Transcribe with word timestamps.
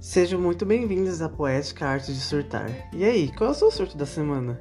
Sejam 0.00 0.40
muito 0.40 0.64
bem-vindos 0.64 1.20
à 1.20 1.28
Poética 1.28 1.84
Arte 1.84 2.12
de 2.12 2.20
Surtar. 2.20 2.70
E 2.94 3.04
aí, 3.04 3.34
qual 3.34 3.50
é 3.50 3.52
o 3.52 3.54
seu 3.54 3.68
surto 3.68 3.98
da 3.98 4.06
semana? 4.06 4.56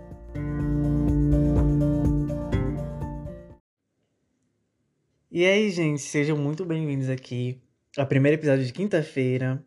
E 5.30 5.46
aí, 5.46 5.70
gente, 5.70 6.02
sejam 6.02 6.36
muito 6.36 6.66
bem-vindos 6.66 7.08
aqui 7.08 7.62
ao 7.96 8.08
primeiro 8.08 8.36
episódio 8.36 8.66
de 8.66 8.74
quinta-feira, 8.74 9.64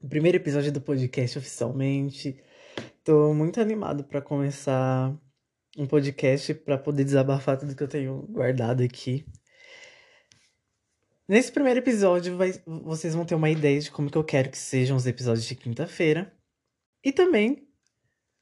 o 0.00 0.08
primeiro 0.08 0.36
episódio 0.36 0.70
do 0.70 0.80
podcast 0.80 1.38
oficialmente. 1.38 2.40
Tô 3.02 3.34
muito 3.34 3.60
animado 3.60 4.04
para 4.04 4.22
começar 4.22 5.12
um 5.76 5.88
podcast 5.88 6.54
para 6.54 6.78
poder 6.78 7.02
desabafar 7.02 7.58
tudo 7.58 7.74
que 7.74 7.82
eu 7.82 7.88
tenho 7.88 8.28
guardado 8.30 8.84
aqui. 8.84 9.26
Nesse 11.30 11.52
primeiro 11.52 11.78
episódio, 11.78 12.36
vai, 12.36 12.52
vocês 12.66 13.14
vão 13.14 13.24
ter 13.24 13.36
uma 13.36 13.48
ideia 13.48 13.78
de 13.78 13.88
como 13.88 14.10
que 14.10 14.18
eu 14.18 14.24
quero 14.24 14.50
que 14.50 14.58
sejam 14.58 14.96
os 14.96 15.06
episódios 15.06 15.44
de 15.44 15.54
quinta-feira. 15.54 16.36
E 17.04 17.12
também 17.12 17.68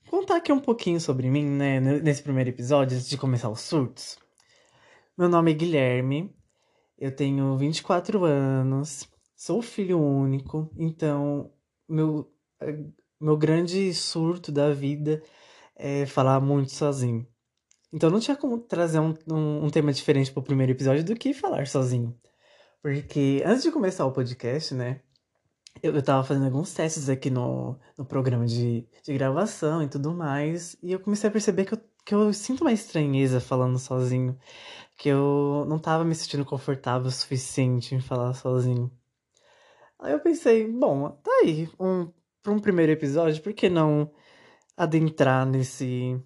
contar 0.09 0.37
aqui 0.37 0.51
um 0.51 0.59
pouquinho 0.59 0.99
sobre 0.99 1.29
mim, 1.29 1.45
né? 1.45 1.81
Nesse 1.81 2.23
primeiro 2.23 2.49
episódio, 2.49 2.97
antes 2.97 3.07
de 3.07 3.19
começar 3.19 3.51
os 3.51 3.61
surtos. 3.61 4.19
Meu 5.19 5.29
nome 5.29 5.51
é 5.51 5.55
Guilherme, 5.55 6.35
eu 6.97 7.15
tenho 7.15 7.59
24 7.59 8.25
anos, 8.25 9.07
sou 9.37 9.61
filho 9.61 10.01
único, 10.01 10.73
então 10.75 11.53
meu, 11.87 12.33
meu 13.21 13.37
grande 13.37 13.93
surto 13.93 14.51
da 14.51 14.73
vida 14.73 15.23
é 15.77 16.07
falar 16.07 16.41
muito 16.41 16.73
sozinho. 16.73 17.29
Então 17.93 18.09
não 18.09 18.19
tinha 18.19 18.35
como 18.35 18.57
trazer 18.57 18.99
um, 18.99 19.13
um, 19.31 19.67
um 19.67 19.69
tema 19.69 19.93
diferente 19.93 20.33
para 20.33 20.41
o 20.41 20.45
primeiro 20.45 20.73
episódio 20.73 21.05
do 21.05 21.15
que 21.15 21.35
falar 21.35 21.67
sozinho. 21.67 22.19
Porque 22.83 23.43
antes 23.45 23.63
de 23.63 23.73
começar 23.73 24.07
o 24.07 24.13
podcast, 24.13 24.75
né? 24.75 25.01
Eu, 25.83 25.95
eu 25.95 26.03
tava 26.03 26.25
fazendo 26.25 26.47
alguns 26.47 26.73
testes 26.73 27.09
aqui 27.09 27.31
no, 27.31 27.79
no 27.97 28.05
programa 28.05 28.47
de, 28.47 28.87
de 29.03 29.15
gravação 29.15 29.83
e 29.83 29.89
tudo 29.89 30.13
mais. 30.13 30.77
E 30.83 30.93
eu 30.93 31.01
comecei 31.01 31.29
a 31.29 31.33
perceber 31.33 31.65
que 31.65 31.75
eu, 31.75 31.81
que 32.05 32.15
eu 32.15 32.33
sinto 32.33 32.63
uma 32.63 32.73
estranheza 32.73 33.41
falando 33.41 33.79
sozinho. 33.79 34.39
Que 34.97 35.09
eu 35.09 35.65
não 35.69 35.79
tava 35.79 36.05
me 36.05 36.15
sentindo 36.15 36.45
confortável 36.45 37.09
o 37.09 37.13
suficiente 37.13 37.95
em 37.95 38.01
falar 38.01 38.35
sozinho. 38.35 38.91
Aí 40.01 40.13
eu 40.13 40.21
pensei, 40.21 40.71
bom, 40.71 41.11
tá 41.11 41.31
aí, 41.43 41.69
um, 41.79 42.13
pra 42.43 42.53
um 42.53 42.61
primeiro 42.61 42.93
episódio, 42.93 43.43
por 43.43 43.53
que 43.53 43.69
não 43.69 44.11
adentrar 44.77 45.45
nesse, 45.45 46.21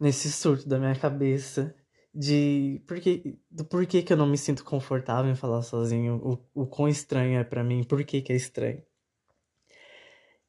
nesse 0.00 0.32
surto 0.32 0.66
da 0.66 0.78
minha 0.78 0.94
cabeça 0.96 1.74
de 2.18 2.82
porque, 2.84 3.38
do 3.48 3.64
porquê 3.64 4.02
que 4.02 4.12
eu 4.12 4.16
não 4.16 4.26
me 4.26 4.36
sinto 4.36 4.64
confortável 4.64 5.30
em 5.30 5.36
falar 5.36 5.62
sozinho, 5.62 6.16
o, 6.16 6.62
o 6.62 6.66
quão 6.66 6.88
estranho 6.88 7.38
é 7.38 7.44
para 7.44 7.62
mim, 7.62 7.84
por 7.84 8.02
que 8.02 8.20
que 8.20 8.32
é 8.32 8.36
estranho. 8.36 8.82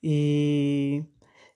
E 0.01 1.03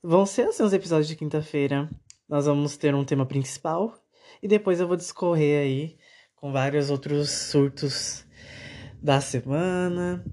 vão 0.04 0.24
ser 0.28 0.44
assim 0.44 0.62
os 0.62 0.72
episódios 0.72 1.08
de 1.08 1.16
quinta-feira. 1.16 1.90
Nós 2.30 2.46
vamos 2.46 2.78
ter 2.78 2.94
um 2.94 3.04
tema 3.04 3.26
principal 3.26 3.96
e 4.40 4.48
depois 4.48 4.80
eu 4.80 4.88
vou 4.88 4.96
discorrer 4.96 5.64
aí 5.64 5.98
com 6.36 6.52
vários 6.52 6.92
outros 6.92 7.32
surtos 7.32 8.24
da 9.02 9.20
semana. 9.20 10.24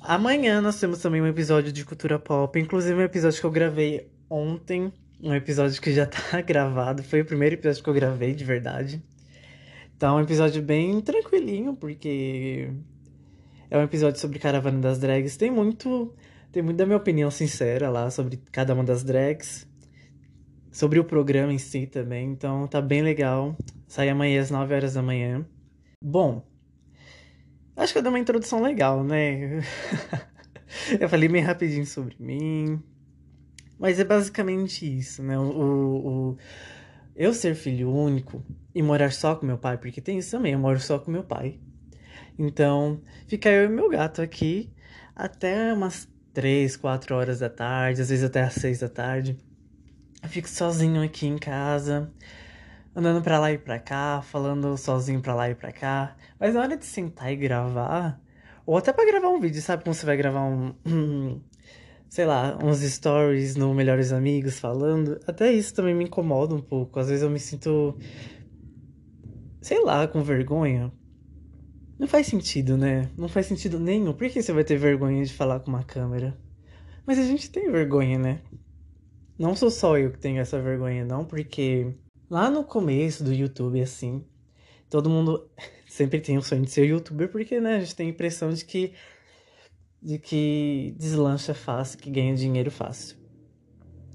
Amanhã 0.00 0.60
nós 0.60 0.80
temos 0.80 0.98
também 0.98 1.22
um 1.22 1.28
episódio 1.28 1.70
de 1.70 1.84
cultura 1.84 2.18
pop, 2.18 2.58
inclusive 2.58 2.94
um 2.94 3.02
episódio 3.02 3.38
que 3.38 3.46
eu 3.46 3.50
gravei 3.52 4.10
ontem 4.28 4.92
um 5.22 5.34
episódio 5.34 5.80
que 5.80 5.92
já 5.92 6.04
tá 6.06 6.40
gravado. 6.40 7.02
Foi 7.02 7.20
o 7.20 7.24
primeiro 7.24 7.54
episódio 7.54 7.82
que 7.82 7.88
eu 7.88 7.94
gravei, 7.94 8.34
de 8.34 8.44
verdade. 8.44 9.02
É 10.00 10.10
um 10.10 10.20
episódio 10.20 10.60
bem 10.60 11.00
tranquilinho, 11.00 11.76
porque 11.76 12.72
é 13.70 13.78
um 13.78 13.82
episódio 13.82 14.20
sobre 14.20 14.40
caravana 14.40 14.80
das 14.80 14.98
drags. 14.98 15.36
Tem 15.36 15.48
muito, 15.48 16.12
tem 16.50 16.60
muito 16.60 16.76
da 16.76 16.84
minha 16.84 16.96
opinião 16.96 17.30
sincera 17.30 17.88
lá 17.88 18.10
sobre 18.10 18.36
cada 18.50 18.74
uma 18.74 18.82
das 18.82 19.04
drags. 19.04 19.64
Sobre 20.72 20.98
o 20.98 21.04
programa 21.04 21.52
em 21.52 21.58
si 21.58 21.86
também. 21.86 22.32
Então, 22.32 22.66
tá 22.66 22.80
bem 22.80 23.00
legal. 23.00 23.56
Sai 23.86 24.08
amanhã 24.08 24.40
às 24.40 24.50
9 24.50 24.74
horas 24.74 24.94
da 24.94 25.02
manhã. 25.02 25.46
Bom, 26.02 26.44
acho 27.76 27.92
que 27.92 27.98
eu 27.98 28.02
dei 28.02 28.10
uma 28.10 28.18
introdução 28.18 28.60
legal, 28.60 29.04
né? 29.04 29.60
eu 30.98 31.08
falei 31.08 31.28
bem 31.28 31.42
rapidinho 31.42 31.86
sobre 31.86 32.16
mim, 32.18 32.82
mas 33.82 33.98
é 33.98 34.04
basicamente 34.04 34.86
isso, 34.86 35.24
né? 35.24 35.36
O, 35.36 35.42
o, 35.42 36.38
eu 37.16 37.34
ser 37.34 37.56
filho 37.56 37.92
único 37.92 38.40
e 38.72 38.80
morar 38.80 39.10
só 39.10 39.34
com 39.34 39.44
meu 39.44 39.58
pai, 39.58 39.76
porque 39.76 40.00
tem 40.00 40.18
isso 40.18 40.30
também, 40.30 40.52
eu 40.52 40.58
moro 40.60 40.78
só 40.78 41.00
com 41.00 41.10
meu 41.10 41.24
pai. 41.24 41.58
Então, 42.38 43.00
fica 43.26 43.48
eu 43.50 43.64
e 43.64 43.68
meu 43.68 43.88
gato 43.88 44.22
aqui 44.22 44.72
até 45.16 45.72
umas 45.72 46.08
3, 46.32 46.76
4 46.76 47.12
horas 47.16 47.40
da 47.40 47.50
tarde, 47.50 48.00
às 48.00 48.08
vezes 48.08 48.22
até 48.24 48.42
às 48.42 48.54
6 48.54 48.78
da 48.78 48.88
tarde. 48.88 49.36
Eu 50.22 50.28
fico 50.28 50.48
sozinho 50.48 51.02
aqui 51.02 51.26
em 51.26 51.36
casa, 51.36 52.08
andando 52.94 53.20
pra 53.20 53.40
lá 53.40 53.50
e 53.50 53.58
pra 53.58 53.80
cá, 53.80 54.22
falando 54.22 54.78
sozinho 54.78 55.20
pra 55.20 55.34
lá 55.34 55.50
e 55.50 55.56
pra 55.56 55.72
cá. 55.72 56.14
Mas 56.38 56.54
na 56.54 56.60
hora 56.60 56.76
de 56.76 56.84
sentar 56.84 57.32
e 57.32 57.36
gravar, 57.36 58.20
ou 58.64 58.76
até 58.76 58.92
pra 58.92 59.04
gravar 59.04 59.30
um 59.30 59.40
vídeo, 59.40 59.60
sabe 59.60 59.82
como 59.82 59.92
você 59.92 60.06
vai 60.06 60.16
gravar 60.16 60.44
um, 60.44 60.72
sei 62.12 62.26
lá, 62.26 62.58
uns 62.62 62.80
stories 62.80 63.56
no 63.56 63.72
Melhores 63.72 64.12
Amigos 64.12 64.58
falando, 64.58 65.18
até 65.26 65.50
isso 65.50 65.72
também 65.72 65.94
me 65.94 66.04
incomoda 66.04 66.54
um 66.54 66.60
pouco. 66.60 67.00
Às 67.00 67.08
vezes 67.08 67.22
eu 67.22 67.30
me 67.30 67.40
sinto, 67.40 67.96
sei 69.62 69.82
lá, 69.82 70.06
com 70.06 70.22
vergonha. 70.22 70.92
Não 71.98 72.06
faz 72.06 72.26
sentido, 72.26 72.76
né? 72.76 73.08
Não 73.16 73.28
faz 73.28 73.46
sentido 73.46 73.80
nenhum. 73.80 74.12
Por 74.12 74.28
que 74.28 74.42
você 74.42 74.52
vai 74.52 74.62
ter 74.62 74.76
vergonha 74.76 75.24
de 75.24 75.32
falar 75.32 75.60
com 75.60 75.70
uma 75.70 75.84
câmera? 75.84 76.38
Mas 77.06 77.18
a 77.18 77.24
gente 77.24 77.50
tem 77.50 77.72
vergonha, 77.72 78.18
né? 78.18 78.42
Não 79.38 79.56
sou 79.56 79.70
só 79.70 79.96
eu 79.96 80.10
que 80.10 80.18
tenho 80.18 80.38
essa 80.38 80.60
vergonha, 80.60 81.06
não, 81.06 81.24
porque 81.24 81.94
lá 82.28 82.50
no 82.50 82.62
começo 82.62 83.24
do 83.24 83.32
YouTube, 83.32 83.80
assim, 83.80 84.22
todo 84.90 85.08
mundo 85.08 85.48
sempre 85.88 86.20
tem 86.20 86.36
o 86.36 86.42
sonho 86.42 86.60
de 86.60 86.72
ser 86.72 86.84
youtuber, 86.84 87.30
porque, 87.30 87.58
né, 87.58 87.76
a 87.76 87.80
gente 87.80 87.96
tem 87.96 88.08
a 88.08 88.10
impressão 88.10 88.52
de 88.52 88.66
que 88.66 88.92
de 90.02 90.18
que 90.18 90.94
deslancha 90.98 91.54
fácil, 91.54 91.98
que 91.98 92.10
ganha 92.10 92.34
dinheiro 92.34 92.70
fácil. 92.70 93.16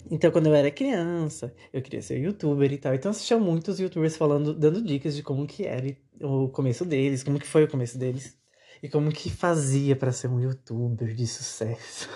Então, 0.09 0.31
quando 0.31 0.47
eu 0.47 0.55
era 0.55 0.71
criança, 0.71 1.53
eu 1.71 1.81
queria 1.81 2.01
ser 2.01 2.17
youtuber 2.19 2.71
e 2.71 2.77
tal. 2.77 2.93
Então, 2.93 3.11
assistia 3.11 3.37
muitos 3.37 3.79
youtubers 3.79 4.15
falando, 4.15 4.53
dando 4.53 4.81
dicas 4.81 5.15
de 5.15 5.23
como 5.23 5.45
que 5.45 5.65
era 5.65 5.95
o 6.21 6.49
começo 6.49 6.85
deles, 6.85 7.23
como 7.23 7.39
que 7.39 7.47
foi 7.47 7.63
o 7.63 7.67
começo 7.67 7.97
deles. 7.97 8.37
E 8.81 8.87
como 8.87 9.11
que 9.11 9.29
fazia 9.29 9.95
para 9.95 10.11
ser 10.11 10.27
um 10.27 10.39
youtuber 10.39 11.13
de 11.13 11.25
sucesso. 11.25 12.07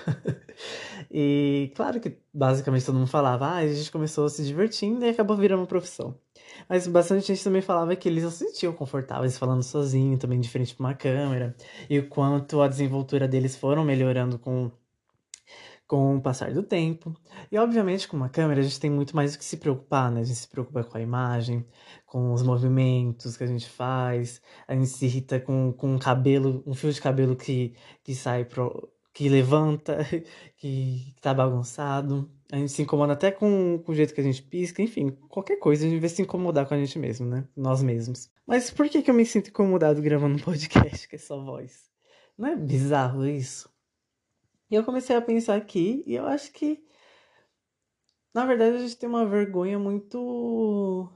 e 1.10 1.72
claro 1.76 2.00
que 2.00 2.20
basicamente 2.32 2.86
todo 2.86 3.00
mundo 3.00 3.08
falava, 3.08 3.48
ah, 3.48 3.58
a 3.58 3.68
gente 3.68 3.92
começou 3.92 4.30
se 4.30 4.46
divertindo 4.46 5.04
e 5.04 5.10
acabou 5.10 5.36
virando 5.36 5.62
uma 5.62 5.68
profissão. 5.68 6.18
Mas 6.72 6.88
bastante 6.88 7.28
gente 7.28 7.44
também 7.44 7.62
falava 7.62 7.94
que 7.98 8.08
eles 8.08 8.24
não 8.24 8.32
se 8.32 8.46
sentiam 8.46 8.72
confortáveis 8.72 9.38
falando 9.38 9.62
sozinho, 9.62 10.18
também 10.18 10.40
diferente 10.40 10.74
de 10.74 10.80
uma 10.80 10.94
câmera. 10.94 11.54
E 11.90 12.00
o 12.00 12.08
quanto 12.08 12.62
a 12.62 12.68
desenvoltura 12.70 13.28
deles 13.28 13.58
foram 13.58 13.84
melhorando 13.84 14.40
com, 14.40 14.72
com 15.86 16.16
o 16.16 16.22
passar 16.22 16.54
do 16.54 16.64
tempo. 16.64 17.14
E 17.52 17.58
obviamente 17.58 18.08
com 18.08 18.16
uma 18.16 18.30
câmera 18.30 18.62
a 18.62 18.64
gente 18.64 18.80
tem 18.80 18.90
muito 18.90 19.14
mais 19.14 19.36
o 19.36 19.38
que 19.38 19.44
se 19.44 19.58
preocupar, 19.58 20.10
né? 20.10 20.22
A 20.22 20.24
gente 20.24 20.40
se 20.40 20.48
preocupa 20.48 20.82
com 20.82 20.98
a 20.98 21.02
imagem, 21.02 21.68
com 22.06 22.32
os 22.32 22.42
movimentos 22.42 23.36
que 23.36 23.44
a 23.44 23.48
gente 23.48 23.68
faz, 23.68 24.42
a 24.66 24.74
gente 24.74 24.88
se 24.88 25.06
irrita 25.06 25.42
com, 25.42 25.74
com 25.74 25.96
um 25.96 26.00
cabelo, 26.00 26.64
um 26.66 26.74
fio 26.74 26.94
de 26.94 27.02
cabelo 27.02 27.36
que, 27.36 27.76
que 28.02 28.16
sai 28.16 28.46
pro, 28.46 28.90
que 29.14 29.28
levanta, 29.28 30.06
que, 30.56 31.04
que 31.16 31.22
tá 31.22 31.34
bagunçado. 31.34 32.32
A 32.52 32.58
gente 32.58 32.74
se 32.74 32.82
incomoda 32.82 33.14
até 33.14 33.32
com, 33.32 33.82
com 33.82 33.92
o 33.94 33.96
jeito 33.96 34.14
que 34.14 34.20
a 34.20 34.24
gente 34.24 34.44
pisca, 34.44 34.82
enfim, 34.82 35.12
qualquer 35.30 35.56
coisa, 35.56 35.86
a 35.86 35.90
gente 35.90 36.02
vai 36.02 36.10
se 36.10 36.22
incomodar 36.22 36.68
com 36.68 36.74
a 36.74 36.78
gente 36.78 37.00
mesmo, 37.00 37.26
né? 37.26 37.48
Nós 37.56 37.82
mesmos. 37.82 38.30
Mas 38.46 38.70
por 38.70 38.90
que, 38.90 39.02
que 39.02 39.10
eu 39.10 39.16
me 39.16 39.26
sinto 39.26 39.50
incomodado 39.50 40.02
gravando 40.02 40.36
um 40.36 40.44
podcast 40.44 41.08
que 41.08 41.16
é 41.16 41.20
só 41.20 41.42
voz? 41.42 41.90
Não 42.38 42.50
é 42.50 42.56
bizarro 42.58 43.26
isso? 43.26 43.72
E 44.70 44.76
eu 44.76 44.84
comecei 44.84 45.16
a 45.16 45.22
pensar 45.22 45.56
aqui, 45.56 46.04
e 46.06 46.16
eu 46.16 46.26
acho 46.26 46.52
que. 46.52 46.84
Na 48.34 48.46
verdade, 48.46 48.76
a 48.76 48.80
gente 48.80 48.98
tem 48.98 49.08
uma 49.08 49.26
vergonha 49.26 49.80
muito. 49.80 51.10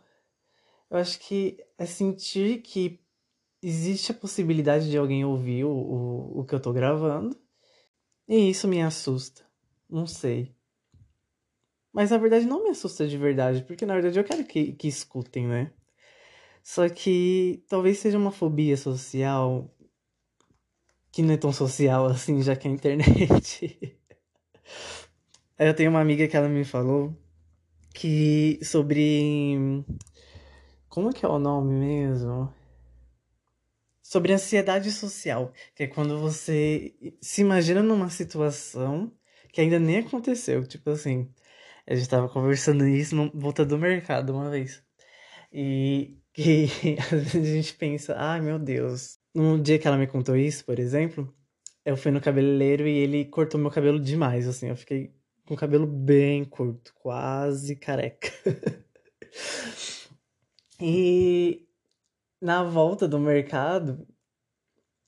Eu 0.90 0.98
acho 0.98 1.20
que 1.20 1.58
é 1.78 1.86
sentir 1.86 2.62
que 2.62 3.02
existe 3.62 4.12
a 4.12 4.16
possibilidade 4.16 4.90
de 4.90 4.98
alguém 4.98 5.26
ouvir 5.26 5.66
o, 5.66 5.70
o, 5.70 6.40
o 6.40 6.46
que 6.46 6.56
eu 6.56 6.62
tô 6.62 6.72
gravando. 6.72 7.38
E 8.26 8.50
isso 8.50 8.70
me 8.70 8.82
assusta. 8.82 9.44
Não 9.90 10.08
sei. 10.08 10.55
Mas 11.96 12.12
na 12.12 12.18
verdade 12.18 12.46
não 12.46 12.62
me 12.62 12.72
assusta 12.72 13.08
de 13.08 13.18
verdade, 13.18 13.64
porque 13.64 13.86
na 13.86 13.94
verdade 13.94 14.20
eu 14.20 14.24
quero 14.26 14.44
que, 14.44 14.74
que 14.74 14.86
escutem, 14.86 15.48
né? 15.48 15.72
Só 16.62 16.90
que 16.90 17.64
talvez 17.70 18.00
seja 18.00 18.18
uma 18.18 18.32
fobia 18.34 18.76
social 18.76 19.74
que 21.10 21.22
não 21.22 21.34
é 21.34 21.38
tão 21.38 21.54
social 21.54 22.08
assim, 22.12 22.42
já 22.42 22.54
que 22.54 22.68
é 22.68 22.72
a 22.72 22.74
internet. 22.74 23.98
eu 25.58 25.74
tenho 25.74 25.90
uma 25.90 26.02
amiga 26.02 26.28
que 26.28 26.36
ela 26.36 26.50
me 26.50 26.66
falou 26.66 27.16
que 27.94 28.60
sobre. 28.62 29.86
Como 30.90 31.14
que 31.14 31.26
é 31.26 31.30
o 31.30 31.40
nome 31.40 31.74
mesmo? 31.76 32.54
sobre 34.02 34.34
ansiedade 34.34 34.92
social, 34.92 35.52
que 35.74 35.84
é 35.84 35.88
quando 35.88 36.20
você 36.20 36.94
se 37.20 37.42
imagina 37.42 37.82
numa 37.82 38.10
situação 38.10 39.12
que 39.52 39.60
ainda 39.62 39.80
nem 39.80 39.98
aconteceu. 39.98 40.66
Tipo 40.68 40.92
assim, 40.92 41.28
a 41.88 41.96
gente 41.96 42.10
tava 42.10 42.30
conversando 42.30 42.88
isso 42.88 43.16
no 43.16 43.32
volta 43.34 43.66
do 43.66 43.78
mercado 43.78 44.34
uma 44.34 44.50
vez. 44.50 44.84
E 45.52 46.18
que 46.34 46.68
a 47.12 47.44
gente 47.44 47.74
pensa, 47.76 48.16
ai 48.18 48.42
meu 48.42 48.60
Deus. 48.60 49.18
No 49.34 49.62
dia 49.62 49.80
que 49.80 49.88
ela 49.88 49.98
me 49.98 50.08
contou 50.08 50.36
isso, 50.36 50.66
por 50.66 50.80
exemplo, 50.80 51.34
eu 51.86 51.96
fui 51.96 52.12
no 52.12 52.22
cabeleireiro 52.22 52.88
e 52.88 52.98
ele 52.98 53.26
cortou 53.26 53.60
meu 53.60 53.72
cabelo 53.72 54.00
demais, 54.00 54.48
assim. 54.48 54.70
Eu 54.70 54.76
fiquei 54.76 55.14
com 55.46 55.54
o 55.54 55.58
cabelo 55.58 55.86
bem 55.86 56.44
curto, 56.44 56.94
quase 56.96 57.76
careca. 57.76 58.32
e 60.82 61.68
na 62.42 62.64
volta 62.64 63.08
do 63.08 63.20
mercado, 63.20 64.08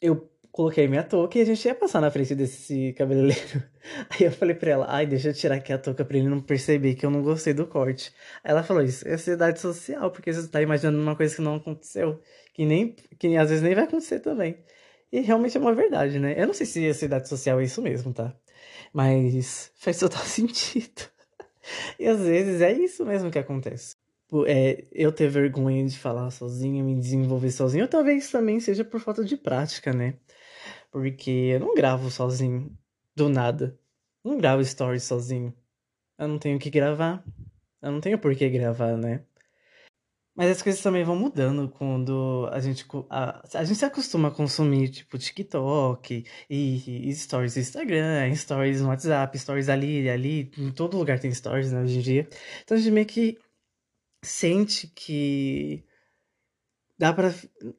eu 0.02 0.30
coloquei 0.52 0.88
minha 0.88 1.04
touca 1.04 1.38
e 1.38 1.42
a 1.42 1.46
gente 1.46 1.64
ia 1.66 1.76
passar 1.76 2.02
na 2.02 2.10
frente 2.12 2.34
desse 2.36 2.94
cabeleireiro. 2.94 3.64
Aí 4.10 4.26
eu 4.26 4.32
falei 4.32 4.56
pra 4.56 4.72
ela, 4.72 4.86
ai, 4.90 5.06
deixa 5.06 5.30
eu 5.30 5.34
tirar 5.34 5.56
aqui 5.56 5.72
a 5.72 5.78
touca 5.78 6.04
pra 6.04 6.18
ele 6.18 6.28
não 6.28 6.42
perceber 6.42 6.96
que 6.96 7.06
eu 7.06 7.10
não 7.10 7.22
gostei 7.22 7.54
do 7.54 7.68
corte. 7.68 8.12
Aí 8.44 8.52
ela 8.52 8.64
falou, 8.64 8.84
isso 8.84 9.08
é 9.08 9.14
ansiedade 9.14 9.60
social, 9.60 10.12
porque 10.12 10.34
você 10.34 10.48
tá 10.48 10.62
imaginando 10.62 11.00
uma 11.02 11.16
coisa 11.16 11.36
que 11.36 11.42
não 11.42 11.56
aconteceu, 11.56 12.20
que 12.54 12.66
nem, 12.66 12.96
que 13.20 13.36
às 13.38 13.50
vezes 13.50 13.64
nem 13.64 13.76
vai 13.76 13.84
acontecer 13.86 14.20
também. 14.20 14.58
E 15.12 15.22
realmente 15.22 15.58
é 15.58 15.60
uma 15.60 15.74
verdade, 15.74 16.20
né? 16.20 16.36
Eu 16.38 16.48
não 16.48 16.54
sei 16.54 16.66
se 16.66 16.86
ansiedade 16.88 17.30
social 17.30 17.60
é 17.60 17.64
isso 17.64 17.82
mesmo, 17.82 18.14
tá? 18.14 18.36
Mas 18.94 19.72
faz 19.78 20.00
total 20.00 20.24
sentido. 20.26 21.10
E 22.00 22.08
às 22.08 22.20
vezes 22.20 22.62
é 22.62 22.72
isso 22.72 23.06
mesmo 23.06 23.32
que 23.32 23.40
acontece. 23.40 23.96
É, 24.46 24.84
eu 24.92 25.12
ter 25.12 25.30
vergonha 25.30 25.86
de 25.86 25.98
falar 25.98 26.30
sozinho, 26.32 26.84
me 26.84 26.96
desenvolver 26.96 27.50
sozinho, 27.52 27.84
ou 27.84 27.90
talvez 27.90 28.30
também 28.30 28.60
seja 28.60 28.84
por 28.84 29.00
falta 29.00 29.24
de 29.24 29.38
prática, 29.38 29.94
né? 29.94 30.16
Porque 30.92 31.32
eu 31.32 31.60
não 31.60 31.76
gravo 31.76 32.10
sozinho, 32.10 32.78
do 33.16 33.30
nada. 33.30 33.78
Não 34.24 34.38
gravo 34.38 34.64
stories 34.64 35.04
sozinho. 35.04 35.54
Eu 36.18 36.28
não 36.28 36.40
tenho 36.40 36.60
que 36.60 36.70
gravar. 36.70 37.24
Eu 37.82 37.92
não 37.92 38.02
tenho 38.02 38.20
por 38.20 38.36
que 38.36 38.50
gravar, 38.50 38.98
né? 38.98 39.24
Mas 40.38 40.52
as 40.52 40.62
coisas 40.62 40.84
também 40.84 41.04
vão 41.04 41.16
mudando 41.16 41.68
quando 41.68 42.48
a 42.52 42.60
gente, 42.60 42.86
a, 43.10 43.42
a 43.56 43.64
gente 43.64 43.80
se 43.80 43.86
acostuma 43.86 44.28
a 44.28 44.32
consumir, 44.32 44.90
tipo, 44.90 45.18
TikTok 45.18 46.24
e, 46.48 47.10
e 47.10 47.16
stories 47.16 47.56
no 47.56 47.62
Instagram, 47.64 48.36
stories 48.36 48.82
no 48.82 48.90
WhatsApp, 48.90 49.40
stories 49.40 49.68
ali, 49.68 50.08
ali, 50.08 50.52
em 50.56 50.72
todo 50.72 50.96
lugar 50.96 51.20
tem 51.20 51.34
stories, 51.34 51.72
né, 51.72 51.82
hoje 51.82 51.98
em 51.98 52.02
dia. 52.02 52.30
Então 52.64 52.78
a 52.78 52.80
gente 52.80 52.92
meio 52.92 53.08
que 53.08 53.40
sente 54.24 54.88
que 54.88 55.84
dá 56.98 57.14
pra. 57.14 57.34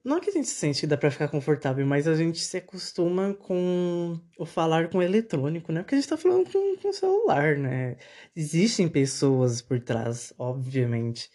Não 0.04 0.16
é 0.16 0.20
que 0.20 0.30
a 0.30 0.32
gente 0.32 0.48
sente 0.48 0.80
que 0.80 0.86
dá 0.86 0.96
pra 0.96 1.10
ficar 1.10 1.28
confortável, 1.28 1.84
mas 1.86 2.06
a 2.06 2.14
gente 2.14 2.38
se 2.40 2.56
acostuma 2.56 3.34
com 3.34 4.18
o 4.38 4.46
falar 4.46 4.88
com 4.88 4.98
o 4.98 5.02
eletrônico, 5.02 5.72
né? 5.72 5.80
Porque 5.80 5.94
a 5.96 5.98
gente 5.98 6.08
tá 6.08 6.16
falando 6.16 6.50
com, 6.50 6.88
o 6.88 6.92
celular, 6.92 7.56
né? 7.56 7.96
Existem 8.36 8.88
pessoas 8.88 9.60
por 9.60 9.80
trás, 9.80 10.32
obviamente. 10.38 11.30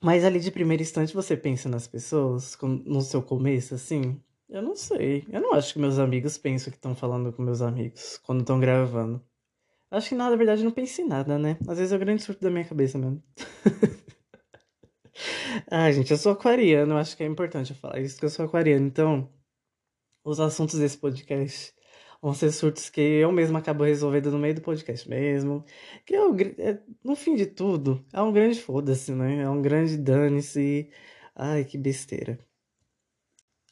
Mas 0.00 0.24
ali 0.24 0.40
de 0.40 0.50
primeiro 0.50 0.82
instante 0.82 1.14
você 1.14 1.36
pensa 1.36 1.68
nas 1.68 1.86
pessoas, 1.86 2.58
no 2.60 3.00
seu 3.02 3.22
começo, 3.22 3.74
assim? 3.74 4.20
Eu 4.48 4.60
não 4.60 4.74
sei. 4.74 5.24
Eu 5.30 5.40
não 5.40 5.54
acho 5.54 5.72
que 5.72 5.78
meus 5.78 5.98
amigos 5.98 6.36
pensam 6.36 6.70
que 6.70 6.76
estão 6.76 6.94
falando 6.94 7.32
com 7.32 7.42
meus 7.42 7.62
amigos 7.62 8.18
quando 8.24 8.40
estão 8.40 8.58
gravando. 8.58 9.22
Acho 9.90 10.10
que 10.10 10.14
na 10.14 10.34
verdade 10.34 10.64
não 10.64 10.70
pense 10.72 11.02
em 11.02 11.06
nada, 11.06 11.38
né? 11.38 11.56
Às 11.68 11.78
vezes 11.78 11.92
é 11.92 11.96
o 11.96 11.98
grande 11.98 12.22
surto 12.22 12.42
da 12.42 12.50
minha 12.50 12.64
cabeça 12.64 12.98
mesmo. 12.98 13.22
ah, 15.70 15.90
gente, 15.92 16.10
eu 16.10 16.16
sou 16.16 16.32
aquariano, 16.32 16.94
eu 16.94 16.98
acho 16.98 17.16
que 17.16 17.22
é 17.22 17.26
importante 17.26 17.70
eu 17.70 17.76
falar 17.76 18.00
isso, 18.00 18.18
que 18.18 18.24
eu 18.24 18.30
sou 18.30 18.44
aquariano. 18.44 18.86
Então, 18.86 19.28
os 20.24 20.40
assuntos 20.40 20.78
desse 20.78 20.98
podcast 20.98 21.74
vão 22.20 22.32
ser 22.34 22.52
surtos 22.52 22.88
que 22.88 23.00
eu 23.00 23.32
mesmo 23.32 23.58
acabo 23.58 23.84
resolvendo 23.84 24.30
no 24.30 24.38
meio 24.38 24.54
do 24.54 24.60
podcast 24.62 25.08
mesmo. 25.08 25.64
Que 26.06 26.16
o, 26.18 26.36
é 26.58 26.80
no 27.04 27.16
fim 27.16 27.34
de 27.34 27.46
tudo, 27.46 28.04
é 28.12 28.22
um 28.22 28.32
grande 28.32 28.60
foda-se, 28.60 29.12
né? 29.12 29.42
É 29.42 29.48
um 29.50 29.60
grande 29.62 29.96
dane-se. 29.96 30.90
Ai, 31.34 31.64
que 31.64 31.76
besteira. 31.78 32.38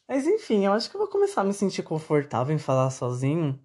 Mas 0.08 0.26
enfim, 0.26 0.66
eu 0.66 0.72
acho 0.72 0.90
que 0.90 0.96
eu 0.96 1.00
vou 1.00 1.08
começar 1.08 1.42
a 1.42 1.44
me 1.44 1.52
sentir 1.54 1.82
confortável 1.84 2.54
em 2.54 2.58
falar 2.58 2.90
sozinho 2.90 3.58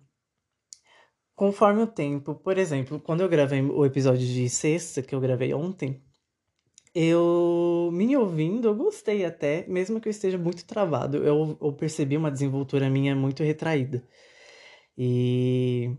conforme 1.35 1.81
o 1.81 1.87
tempo. 1.87 2.35
Por 2.35 2.57
exemplo, 2.57 2.99
quando 2.99 3.21
eu 3.21 3.29
gravei 3.29 3.61
o 3.61 3.85
episódio 3.85 4.25
de 4.25 4.49
sexta, 4.49 5.01
que 5.01 5.15
eu 5.15 5.19
gravei 5.19 5.53
ontem, 5.53 6.04
eu 6.95 7.89
me 7.91 8.15
ouvindo, 8.15 8.69
eu 8.69 8.75
gostei 8.75 9.25
até, 9.25 9.67
mesmo 9.67 9.99
que 9.99 10.07
eu 10.07 10.11
esteja 10.11 10.37
muito 10.37 10.65
travado. 10.65 11.17
Eu, 11.17 11.57
eu 11.61 11.73
percebi 11.73 12.15
uma 12.15 12.31
desenvoltura 12.31 12.89
minha 12.89 13.13
muito 13.13 13.43
retraída. 13.43 14.01
E 14.97 15.91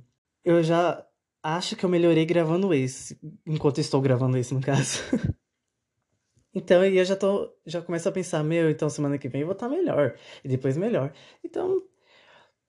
eu 0.42 0.62
já 0.62 1.06
acho 1.42 1.76
que 1.76 1.84
eu 1.84 1.90
melhorei 1.90 2.24
gravando 2.24 2.72
esse, 2.72 3.20
enquanto 3.46 3.78
estou 3.78 4.00
gravando 4.00 4.38
esse, 4.38 4.54
no 4.54 4.60
caso. 4.62 5.02
então, 6.54 6.82
eu 6.84 7.04
já 7.04 7.14
tô, 7.14 7.52
já 7.66 7.82
começo 7.82 8.08
a 8.08 8.12
pensar, 8.12 8.42
meu, 8.42 8.70
então 8.70 8.88
semana 8.88 9.18
que 9.18 9.28
vem 9.28 9.42
eu 9.42 9.46
vou 9.46 9.54
estar 9.54 9.68
melhor, 9.68 10.16
e 10.42 10.48
depois 10.48 10.78
melhor. 10.78 11.12
Então, 11.44 11.82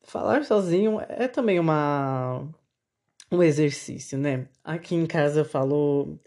falar 0.03 0.43
sozinho 0.43 0.99
é 1.01 1.27
também 1.29 1.59
uma 1.59 2.45
um 3.31 3.43
exercício, 3.43 4.17
né? 4.17 4.47
Aqui 4.63 4.95
em 4.95 5.05
casa 5.05 5.41
eu 5.41 5.45
falo 5.45 6.19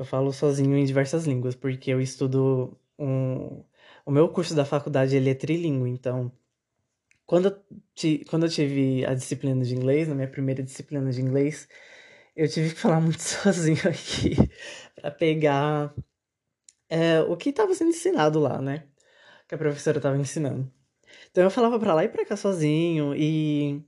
eu 0.00 0.04
falo 0.04 0.32
sozinho 0.32 0.76
em 0.76 0.84
diversas 0.84 1.26
línguas, 1.26 1.54
porque 1.54 1.90
eu 1.90 2.00
estudo 2.00 2.76
um 2.98 3.62
o 4.04 4.10
meu 4.10 4.28
curso 4.30 4.54
da 4.54 4.64
faculdade 4.64 5.14
ele 5.14 5.30
é 5.30 5.34
trilingue, 5.34 5.90
então 5.90 6.32
quando 7.26 7.46
eu, 7.48 8.24
quando 8.28 8.46
eu 8.46 8.48
tive 8.50 9.04
a 9.06 9.14
disciplina 9.14 9.62
de 9.64 9.74
inglês, 9.74 10.08
na 10.08 10.14
minha 10.14 10.26
primeira 10.28 10.62
disciplina 10.62 11.10
de 11.12 11.20
inglês, 11.20 11.68
eu 12.34 12.48
tive 12.48 12.70
que 12.74 12.80
falar 12.80 13.00
muito 13.00 13.20
sozinho 13.22 13.78
aqui 13.88 14.36
para 14.96 15.10
pegar 15.10 15.94
é, 16.88 17.20
o 17.20 17.36
que 17.36 17.50
estava 17.50 17.74
sendo 17.74 17.90
ensinado 17.90 18.40
lá, 18.40 18.60
né? 18.60 18.84
Que 19.48 19.54
a 19.54 19.58
professora 19.58 19.98
estava 19.98 20.16
ensinando. 20.16 20.72
Então 21.30 21.44
eu 21.44 21.50
falava 21.50 21.78
para 21.78 21.94
lá 21.94 22.04
e 22.04 22.08
para 22.08 22.26
cá 22.26 22.36
sozinho 22.36 23.14
e 23.14 23.84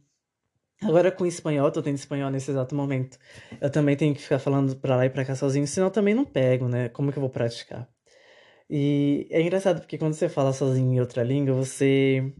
agora 0.82 1.11
com 1.12 1.26
espanhol, 1.26 1.70
tô 1.70 1.82
tendo 1.82 1.96
espanhol 1.96 2.31
nesse 2.31 2.50
exato 2.50 2.75
momento. 2.75 3.19
Eu 3.61 3.70
também 3.70 3.96
tenho 3.96 4.14
que 4.14 4.23
ficar 4.23 4.38
falando 4.38 4.76
para 4.76 4.96
lá 4.96 5.06
e 5.06 5.11
para 5.11 5.25
cá 5.25 5.34
sozinho, 5.34 5.67
senão 5.67 5.88
eu 5.88 5.93
também 5.93 6.14
não 6.14 6.25
pego, 6.25 6.69
né? 6.69 6.88
Como 6.90 7.12
que 7.12 7.19
eu 7.19 7.23
vou 7.23 7.31
praticar? 7.31 7.88
E 8.70 9.26
é 9.31 9.40
engraçado 9.43 9.81
porque 9.81 9.99
quando 9.99 10.14
você 10.14 10.29
fala 10.29 10.52
sozinho 10.52 10.94
em 10.94 11.00
outra 11.00 11.23
língua, 11.23 11.55
você 11.55 12.32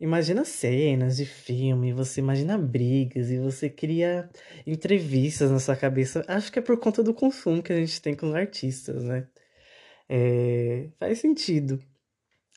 Imagina 0.00 0.44
cenas 0.44 1.16
de 1.16 1.26
filme, 1.26 1.92
você 1.92 2.20
imagina 2.20 2.56
brigas 2.56 3.30
e 3.30 3.38
você 3.38 3.68
cria 3.68 4.30
entrevistas 4.64 5.50
na 5.50 5.58
sua 5.58 5.74
cabeça. 5.74 6.24
Acho 6.28 6.52
que 6.52 6.60
é 6.60 6.62
por 6.62 6.78
conta 6.78 7.02
do 7.02 7.12
consumo 7.12 7.60
que 7.62 7.72
a 7.72 7.76
gente 7.76 8.00
tem 8.00 8.14
com 8.14 8.28
os 8.28 8.34
artistas, 8.34 9.02
né? 9.02 9.26
É, 10.08 10.88
faz 11.00 11.18
sentido. 11.18 11.82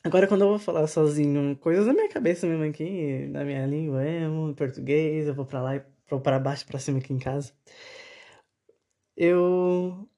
Agora, 0.03 0.27
quando 0.27 0.41
eu 0.41 0.49
vou 0.49 0.59
falar 0.59 0.87
sozinho, 0.87 1.55
coisas 1.57 1.85
na 1.85 1.93
minha 1.93 2.09
cabeça 2.09 2.47
mesmo 2.47 2.63
aqui, 2.63 3.27
na 3.27 3.43
minha 3.43 3.65
língua, 3.67 4.03
em 4.05 4.53
português, 4.55 5.27
eu 5.27 5.35
vou 5.35 5.45
pra 5.45 5.61
lá 5.61 5.75
e 5.75 5.83
vou 6.09 6.19
pra 6.19 6.39
baixo, 6.39 6.65
pra 6.65 6.79
cima 6.79 6.97
aqui 6.99 7.13
em 7.13 7.19
casa. 7.19 7.53
Eu 9.15 10.09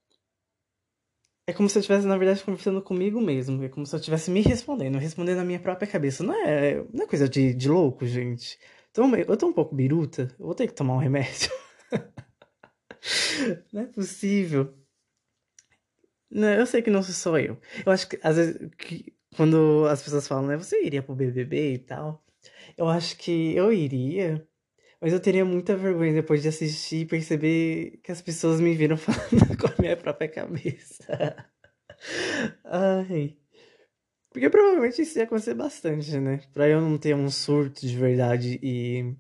é 1.46 1.52
como 1.52 1.68
se 1.68 1.78
eu 1.78 1.82
estivesse, 1.82 2.08
na 2.08 2.18
verdade, 2.18 2.44
conversando 2.44 2.82
comigo 2.82 3.20
mesmo. 3.20 3.62
É 3.64 3.70
como 3.70 3.86
se 3.86 3.94
eu 3.94 4.00
estivesse 4.00 4.32
me 4.32 4.42
respondendo, 4.42 4.98
respondendo 4.98 5.38
na 5.38 5.44
minha 5.46 5.60
própria 5.60 5.88
cabeça. 5.88 6.24
Não 6.24 6.34
é, 6.34 6.86
não 6.94 7.04
é 7.04 7.08
coisa 7.08 7.28
de, 7.28 7.54
de 7.54 7.68
louco, 7.68 8.06
gente. 8.06 8.58
Eu 9.28 9.38
tô 9.38 9.48
um 9.48 9.54
pouco 9.54 9.76
biruta. 9.76 10.34
Eu 10.40 10.46
vou 10.46 10.56
ter 10.56 10.68
que 10.68 10.74
tomar 10.74 10.94
um 10.94 11.00
remédio. 11.00 11.52
não 13.74 13.82
é 13.82 13.86
possível. 13.88 14.74
Não, 16.32 16.48
eu 16.50 16.66
sei 16.66 16.82
que 16.82 16.90
não 16.90 17.04
sou 17.04 17.14
só 17.14 17.38
eu. 17.38 17.60
Eu 17.86 17.92
acho 17.92 18.08
que, 18.08 18.20
às 18.24 18.38
vezes, 18.38 18.72
que, 18.78 19.14
quando 19.36 19.86
as 19.90 20.02
pessoas 20.02 20.28
falam, 20.28 20.48
né? 20.48 20.58
Você 20.58 20.84
iria 20.84 21.04
pro 21.04 21.16
BBB 21.16 21.74
e 21.74 21.78
tal. 21.80 22.24
Eu 22.78 22.88
acho 22.88 23.18
que 23.18 23.56
eu 23.56 23.72
iria. 23.72 24.48
Mas 25.02 25.12
eu 25.12 25.20
teria 25.20 25.44
muita 25.44 25.76
vergonha 25.76 26.14
depois 26.14 26.42
de 26.42 26.48
assistir 26.48 27.02
e 27.02 27.06
perceber 27.06 28.00
que 28.04 28.12
as 28.12 28.22
pessoas 28.22 28.62
me 28.62 28.74
viram 28.74 28.96
falando 28.98 29.58
com 29.58 29.68
a 29.68 29.76
minha 29.82 29.98
própria 29.98 30.30
cabeça. 30.30 31.36
Ai. 32.64 33.38
Porque 34.32 34.50
provavelmente 34.50 35.02
isso 35.02 35.18
ia 35.20 35.26
acontecer 35.26 35.54
bastante, 35.54 36.18
né? 36.18 36.42
Pra 36.54 36.68
eu 36.68 36.82
não 36.82 36.98
ter 36.98 37.16
um 37.16 37.30
surto 37.30 37.86
de 37.86 37.96
verdade 37.98 38.60
e. 38.64 39.14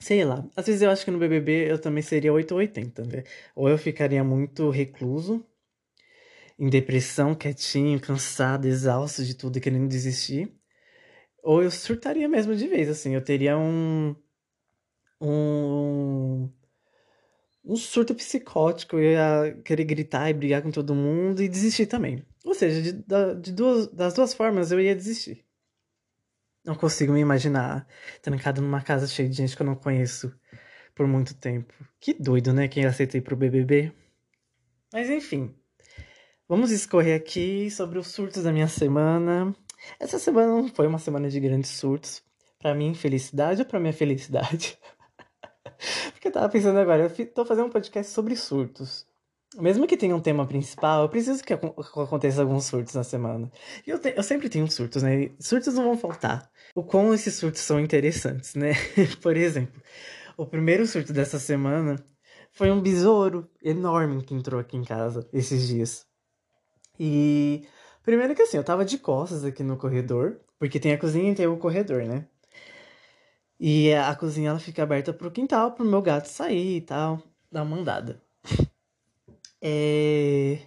Sei 0.00 0.24
lá. 0.24 0.44
Às 0.56 0.66
vezes 0.66 0.82
eu 0.82 0.90
acho 0.90 1.04
que 1.04 1.10
no 1.12 1.18
BBB 1.18 1.70
eu 1.70 1.78
também 1.78 2.02
seria 2.02 2.32
8 2.32 2.52
ou 2.52 2.58
80, 2.58 3.04
né? 3.04 3.22
Ou 3.54 3.68
eu 3.68 3.78
ficaria 3.78 4.24
muito 4.24 4.68
recluso, 4.70 5.46
em 6.58 6.68
depressão, 6.68 7.34
quietinho, 7.34 8.00
cansado, 8.00 8.66
exausto 8.66 9.24
de 9.24 9.34
tudo 9.34 9.60
querendo 9.60 9.88
desistir. 9.88 10.52
Ou 11.42 11.62
eu 11.62 11.70
surtaria 11.70 12.28
mesmo 12.28 12.54
de 12.54 12.68
vez, 12.68 12.88
assim. 12.88 13.14
Eu 13.14 13.22
teria 13.22 13.58
um 13.58 14.14
um, 15.22 16.50
um 17.64 17.76
surto 17.76 18.14
psicótico, 18.14 18.96
eu 18.98 19.12
ia 19.12 19.62
querer 19.64 19.84
gritar 19.84 20.28
e 20.28 20.34
brigar 20.34 20.62
com 20.62 20.70
todo 20.70 20.94
mundo 20.94 21.42
e 21.42 21.48
desistir 21.48 21.86
também. 21.86 22.24
Ou 22.44 22.54
seja, 22.54 22.82
de, 22.82 22.92
de 23.40 23.52
duas, 23.52 23.86
das 23.88 24.14
duas 24.14 24.34
formas 24.34 24.72
eu 24.72 24.80
ia 24.80 24.96
desistir. 24.96 25.44
Não 26.64 26.74
consigo 26.74 27.12
me 27.12 27.20
imaginar 27.20 27.86
trancado 28.20 28.60
numa 28.60 28.82
casa 28.82 29.06
cheia 29.06 29.28
de 29.28 29.36
gente 29.36 29.56
que 29.56 29.62
eu 29.62 29.66
não 29.66 29.74
conheço 29.74 30.32
por 30.94 31.06
muito 31.06 31.34
tempo. 31.34 31.72
Que 32.00 32.14
doido, 32.14 32.52
né? 32.52 32.68
Quem 32.68 32.84
aceitei 32.84 33.20
pro 33.20 33.36
BBB. 33.36 33.92
Mas 34.92 35.08
enfim. 35.08 35.54
Vamos 36.52 36.70
escorrer 36.70 37.16
aqui 37.16 37.70
sobre 37.70 37.98
os 37.98 38.08
surtos 38.08 38.42
da 38.42 38.52
minha 38.52 38.68
semana. 38.68 39.56
Essa 39.98 40.18
semana 40.18 40.48
não 40.48 40.68
foi 40.68 40.86
uma 40.86 40.98
semana 40.98 41.30
de 41.30 41.40
grandes 41.40 41.70
surtos. 41.70 42.22
Para 42.58 42.74
mim, 42.74 42.92
felicidade 42.92 43.62
ou 43.62 43.66
pra 43.66 43.80
minha 43.80 43.94
felicidade? 43.94 44.78
Porque 46.12 46.28
eu 46.28 46.30
tava 46.30 46.50
pensando 46.50 46.78
agora, 46.78 47.10
eu 47.18 47.26
tô 47.28 47.46
fazendo 47.46 47.68
um 47.68 47.70
podcast 47.70 48.12
sobre 48.12 48.36
surtos. 48.36 49.06
Mesmo 49.56 49.86
que 49.86 49.96
tenha 49.96 50.14
um 50.14 50.20
tema 50.20 50.46
principal, 50.46 51.04
eu 51.04 51.08
preciso 51.08 51.42
que 51.42 51.54
aconteça 51.54 52.42
alguns 52.42 52.66
surtos 52.66 52.92
na 52.92 53.02
semana. 53.02 53.50
E 53.86 53.90
eu, 53.90 53.98
eu 54.14 54.22
sempre 54.22 54.50
tenho 54.50 54.70
surtos, 54.70 55.02
né? 55.02 55.30
Surtos 55.40 55.72
não 55.72 55.84
vão 55.84 55.96
faltar. 55.96 56.50
O 56.74 56.82
quão 56.82 57.14
esses 57.14 57.34
surtos 57.34 57.62
são 57.62 57.80
interessantes, 57.80 58.54
né? 58.56 58.72
Por 59.22 59.38
exemplo, 59.38 59.80
o 60.36 60.44
primeiro 60.44 60.86
surto 60.86 61.14
dessa 61.14 61.38
semana 61.38 61.96
foi 62.52 62.70
um 62.70 62.82
besouro 62.82 63.50
enorme 63.62 64.22
que 64.22 64.34
entrou 64.34 64.60
aqui 64.60 64.76
em 64.76 64.84
casa 64.84 65.26
esses 65.32 65.66
dias. 65.66 66.11
E 67.04 67.66
primeiro 68.04 68.32
que 68.32 68.42
assim, 68.42 68.56
eu 68.56 68.62
tava 68.62 68.84
de 68.84 68.96
costas 68.96 69.44
aqui 69.44 69.64
no 69.64 69.76
corredor, 69.76 70.40
porque 70.56 70.78
tem 70.78 70.92
a 70.92 70.98
cozinha 70.98 71.32
e 71.32 71.34
tem 71.34 71.48
o 71.48 71.58
corredor, 71.58 72.04
né? 72.04 72.28
E 73.58 73.92
a 73.92 74.14
cozinha 74.14 74.50
ela 74.50 74.60
fica 74.60 74.84
aberta 74.84 75.12
pro 75.12 75.28
quintal, 75.28 75.72
pro 75.72 75.84
meu 75.84 76.00
gato 76.00 76.26
sair 76.26 76.76
e 76.76 76.80
tal, 76.80 77.20
dar 77.50 77.64
uma 77.64 77.76
andada. 77.76 78.22
É... 79.60 80.58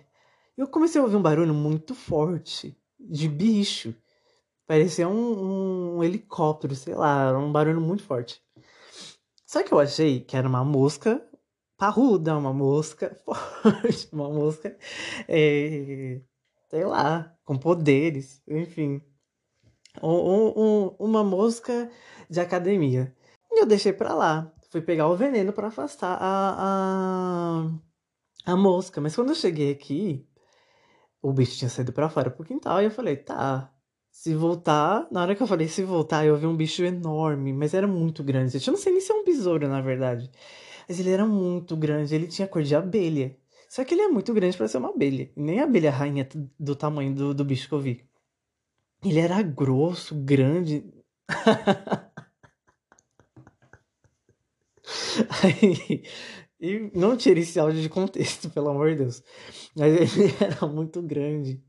Eu 0.57 0.67
comecei 0.67 0.99
a 0.99 1.03
ouvir 1.05 1.15
um 1.15 1.21
barulho 1.21 1.53
muito 1.53 1.95
forte 1.95 2.77
de 2.99 3.29
bicho. 3.29 3.95
Parecia 4.67 5.07
um, 5.07 5.97
um 5.97 6.03
helicóptero, 6.03 6.75
sei 6.75 6.95
lá, 6.95 7.37
um 7.37 7.51
barulho 7.51 7.79
muito 7.79 8.03
forte. 8.03 8.41
Só 9.45 9.63
que 9.63 9.73
eu 9.73 9.79
achei 9.79 10.19
que 10.19 10.35
era 10.35 10.47
uma 10.47 10.65
mosca 10.65 11.25
parruda, 11.77 12.38
uma 12.38 12.53
mosca 12.53 13.15
forte, 13.25 14.10
uma 14.12 14.29
mosca, 14.29 14.77
é, 15.27 16.22
sei 16.70 16.86
lá, 16.86 17.36
com 17.44 17.58
poderes, 17.58 18.41
enfim. 18.48 19.01
Um, 20.01 20.88
um, 20.89 20.96
uma 21.00 21.24
mosca 21.24 21.89
de 22.29 22.39
academia. 22.39 23.15
E 23.51 23.62
eu 23.62 23.65
deixei 23.65 23.94
pra 23.94 24.13
lá. 24.13 24.51
Fui 24.70 24.82
pegar 24.82 25.08
o 25.08 25.15
veneno 25.15 25.53
para 25.53 25.67
afastar 25.67 26.17
a, 26.20 27.70
a, 28.46 28.51
a 28.53 28.55
mosca. 28.58 29.00
Mas 29.00 29.15
quando 29.15 29.29
eu 29.29 29.36
cheguei 29.36 29.72
aqui, 29.72 30.27
o 31.22 31.32
bicho 31.34 31.58
tinha 31.58 31.70
saído 31.70 31.94
para 31.94 32.10
fora 32.10 32.29
pro 32.29 32.46
quintal 32.46 32.82
e 32.82 32.86
eu 32.86 32.91
falei, 32.91 33.17
tá. 33.17 33.72
Se 34.12 34.34
voltar, 34.34 35.08
na 35.12 35.22
hora 35.22 35.36
que 35.36 35.44
eu 35.44 35.48
falei 35.48 35.67
se 35.67 35.84
voltar, 35.84 36.25
eu 36.25 36.38
vi 36.38 36.46
um 36.46 36.55
bicho 36.55 36.84
enorme, 36.84 37.51
mas 37.51 37.74
era 37.74 37.86
muito 37.86 38.24
grande. 38.24 38.55
Eu 38.58 38.72
não 38.72 38.79
sei 38.79 38.94
nem 38.94 39.01
se 39.01 39.12
é 39.12 39.15
um 39.15 39.25
besouro, 39.25 39.67
na 39.67 39.82
verdade. 39.82 40.32
Mas 40.87 40.99
ele 40.99 41.11
era 41.11 41.25
muito 41.25 41.75
grande, 41.75 42.13
ele 42.13 42.27
tinha 42.27 42.47
cor 42.47 42.63
de 42.63 42.75
abelha. 42.75 43.35
Só 43.69 43.83
que 43.83 43.93
ele 43.93 44.01
é 44.03 44.07
muito 44.07 44.33
grande 44.33 44.55
para 44.55 44.67
ser 44.67 44.77
uma 44.77 44.89
abelha. 44.89 45.31
Nem 45.35 45.59
a 45.59 45.63
abelha 45.63 45.91
rainha 45.91 46.27
do 46.59 46.75
tamanho 46.75 47.13
do, 47.13 47.33
do 47.33 47.43
bicho 47.43 47.67
que 47.67 47.73
eu 47.73 47.79
vi. 47.79 48.05
Ele 49.03 49.19
era 49.19 49.41
grosso, 49.41 50.15
grande. 50.15 50.83
Aí, 55.43 56.03
e 56.59 56.91
não 56.95 57.17
tire 57.17 57.41
esse 57.41 57.59
áudio 57.59 57.81
de 57.81 57.89
contexto, 57.89 58.49
pelo 58.49 58.69
amor 58.69 58.91
de 58.91 58.97
Deus. 58.97 59.23
Mas 59.75 59.93
ele 59.93 60.33
era 60.39 60.67
muito 60.67 61.01
grande. 61.01 61.61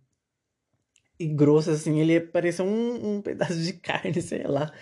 E 1.19 1.27
grosso, 1.27 1.71
assim, 1.71 1.99
ele 1.99 2.21
parecia 2.21 2.65
um, 2.65 3.17
um 3.17 3.23
pedaço 3.23 3.59
de 3.59 3.73
carne, 3.75 4.21
sei 4.23 4.45
lá. 4.45 4.73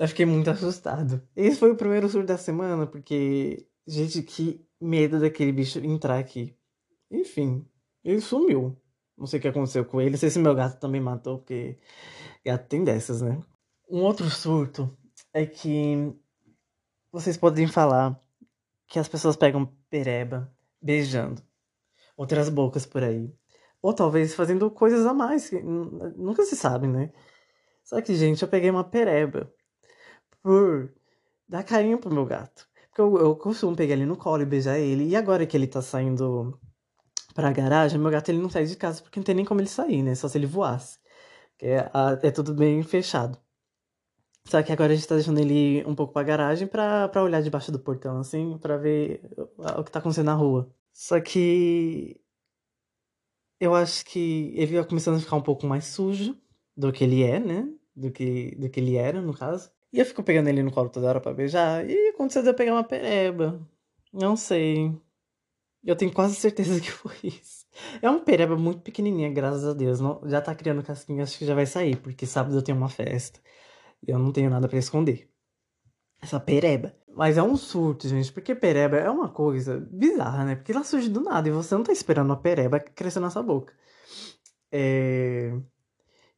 Eu 0.00 0.08
fiquei 0.08 0.24
muito 0.24 0.48
assustado. 0.48 1.22
Esse 1.36 1.58
foi 1.58 1.72
o 1.72 1.76
primeiro 1.76 2.08
surto 2.08 2.28
da 2.28 2.38
semana, 2.38 2.86
porque, 2.86 3.68
gente, 3.86 4.22
que 4.22 4.66
medo 4.80 5.20
daquele 5.20 5.52
bicho 5.52 5.78
entrar 5.80 6.18
aqui. 6.18 6.56
Enfim, 7.10 7.68
ele 8.02 8.22
sumiu. 8.22 8.80
Não 9.14 9.26
sei 9.26 9.38
o 9.38 9.42
que 9.42 9.48
aconteceu 9.48 9.84
com 9.84 10.00
ele. 10.00 10.12
Não 10.12 10.18
sei 10.18 10.30
se 10.30 10.38
meu 10.38 10.54
gato 10.54 10.80
também 10.80 11.02
matou, 11.02 11.40
porque 11.40 11.78
gato 12.42 12.66
tem 12.66 12.82
dessas, 12.82 13.20
né? 13.20 13.42
Um 13.90 14.00
outro 14.00 14.30
surto 14.30 14.90
é 15.34 15.44
que 15.44 16.14
vocês 17.12 17.36
podem 17.36 17.66
falar 17.66 18.18
que 18.88 18.98
as 18.98 19.06
pessoas 19.06 19.36
pegam 19.36 19.66
pereba 19.90 20.50
beijando 20.80 21.42
outras 22.16 22.48
bocas 22.48 22.86
por 22.86 23.02
aí. 23.02 23.30
Ou 23.82 23.92
talvez 23.92 24.34
fazendo 24.34 24.70
coisas 24.70 25.04
a 25.04 25.12
mais, 25.12 25.50
que 25.50 25.60
nunca 25.60 26.42
se 26.46 26.56
sabe, 26.56 26.86
né? 26.86 27.12
Só 27.84 28.00
que, 28.00 28.14
gente, 28.14 28.42
eu 28.42 28.48
peguei 28.48 28.70
uma 28.70 28.84
pereba 28.84 29.52
por 30.42 30.92
dar 31.48 31.64
carinho 31.64 31.98
pro 31.98 32.12
meu 32.12 32.26
gato. 32.26 32.68
Porque 32.88 33.00
eu, 33.00 33.18
eu 33.18 33.36
costumo 33.36 33.76
pegar 33.76 33.94
ele 33.94 34.06
no 34.06 34.16
colo 34.16 34.42
e 34.42 34.46
beijar 34.46 34.78
ele. 34.78 35.08
E 35.08 35.16
agora 35.16 35.46
que 35.46 35.56
ele 35.56 35.66
tá 35.66 35.82
saindo 35.82 36.58
pra 37.34 37.52
garagem, 37.52 37.98
meu 37.98 38.10
gato 38.10 38.28
ele 38.30 38.38
não 38.40 38.50
sai 38.50 38.64
de 38.66 38.76
casa 38.76 39.02
porque 39.02 39.18
não 39.20 39.24
tem 39.24 39.34
nem 39.34 39.44
como 39.44 39.60
ele 39.60 39.68
sair, 39.68 40.02
né? 40.02 40.14
Só 40.14 40.28
se 40.28 40.38
ele 40.38 40.46
voasse. 40.46 40.98
É, 41.62 41.90
é 42.22 42.30
tudo 42.30 42.54
bem 42.54 42.82
fechado. 42.82 43.38
Só 44.46 44.62
que 44.62 44.72
agora 44.72 44.92
a 44.92 44.96
gente 44.96 45.06
tá 45.06 45.14
deixando 45.14 45.38
ele 45.38 45.84
um 45.86 45.94
pouco 45.94 46.12
pra 46.12 46.22
garagem 46.22 46.66
pra, 46.66 47.08
pra 47.08 47.22
olhar 47.22 47.42
debaixo 47.42 47.70
do 47.70 47.78
portão, 47.78 48.18
assim, 48.18 48.58
pra 48.58 48.76
ver 48.76 49.22
o, 49.56 49.84
que 49.84 49.92
tá 49.92 49.98
acontecendo 50.00 50.26
na 50.26 50.34
rua. 50.34 50.72
Só 50.92 51.20
que. 51.20 52.20
Eu 53.60 53.74
acho 53.74 54.04
que 54.06 54.52
ele 54.56 54.74
vai 54.76 54.84
começando 54.86 55.16
a 55.16 55.20
ficar 55.20 55.36
um 55.36 55.42
pouco 55.42 55.66
mais 55.66 55.84
sujo 55.84 56.36
do 56.76 56.92
que 56.92 57.04
ele 57.04 57.22
é, 57.22 57.38
né? 57.38 57.68
Do 57.94 58.10
que, 58.10 58.56
do 58.56 58.70
que 58.70 58.80
ele 58.80 58.96
era, 58.96 59.20
no 59.20 59.34
caso. 59.34 59.70
E 59.92 59.98
eu 59.98 60.06
fico 60.06 60.22
pegando 60.22 60.48
ele 60.48 60.62
no 60.62 60.70
colo 60.70 60.88
toda 60.88 61.08
hora 61.08 61.20
pra 61.20 61.34
beijar. 61.34 61.88
E 61.88 62.08
aconteceu 62.08 62.42
de 62.42 62.48
eu 62.48 62.54
pegar 62.54 62.72
uma 62.72 62.84
pereba. 62.84 63.60
Não 64.12 64.36
sei. 64.36 64.92
Eu 65.84 65.96
tenho 65.96 66.12
quase 66.12 66.34
certeza 66.34 66.80
que 66.80 66.90
foi 66.90 67.16
isso. 67.24 67.66
É 68.02 68.10
uma 68.10 68.20
pereba 68.20 68.56
muito 68.56 68.82
pequenininha, 68.82 69.30
graças 69.30 69.64
a 69.64 69.72
Deus. 69.72 70.00
Não, 70.00 70.20
já 70.26 70.40
tá 70.40 70.54
criando 70.54 70.82
casquinha, 70.82 71.22
acho 71.22 71.38
que 71.38 71.46
já 71.46 71.54
vai 71.54 71.66
sair, 71.66 71.96
porque 71.96 72.26
sábado 72.26 72.56
eu 72.56 72.62
tenho 72.62 72.76
uma 72.78 72.88
festa. 72.88 73.40
Eu 74.06 74.18
não 74.18 74.32
tenho 74.32 74.50
nada 74.50 74.68
para 74.68 74.78
esconder. 74.78 75.30
Essa 76.20 76.38
pereba. 76.38 76.94
Mas 77.08 77.36
é 77.38 77.42
um 77.42 77.56
surto, 77.56 78.08
gente, 78.08 78.32
porque 78.32 78.54
pereba 78.54 78.96
é 78.96 79.10
uma 79.10 79.28
coisa 79.28 79.80
bizarra, 79.90 80.44
né? 80.44 80.56
Porque 80.56 80.72
ela 80.72 80.84
surge 80.84 81.08
do 81.08 81.20
nada 81.20 81.48
e 81.48 81.52
você 81.52 81.74
não 81.74 81.82
tá 81.82 81.92
esperando 81.92 82.26
uma 82.26 82.36
pereba 82.40 82.78
crescer 82.78 83.20
na 83.20 83.30
sua 83.30 83.42
boca. 83.42 83.74
É... 84.70 85.52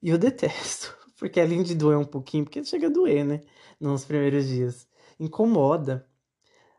E 0.02 0.08
eu 0.10 0.18
detesto. 0.18 0.96
Porque 1.22 1.40
além 1.40 1.62
de 1.62 1.76
doer 1.76 1.96
um 1.96 2.04
pouquinho, 2.04 2.42
porque 2.42 2.64
chega 2.64 2.88
a 2.88 2.90
doer, 2.90 3.24
né? 3.24 3.42
Nos 3.80 4.04
primeiros 4.04 4.48
dias. 4.48 4.88
Incomoda. 5.20 6.04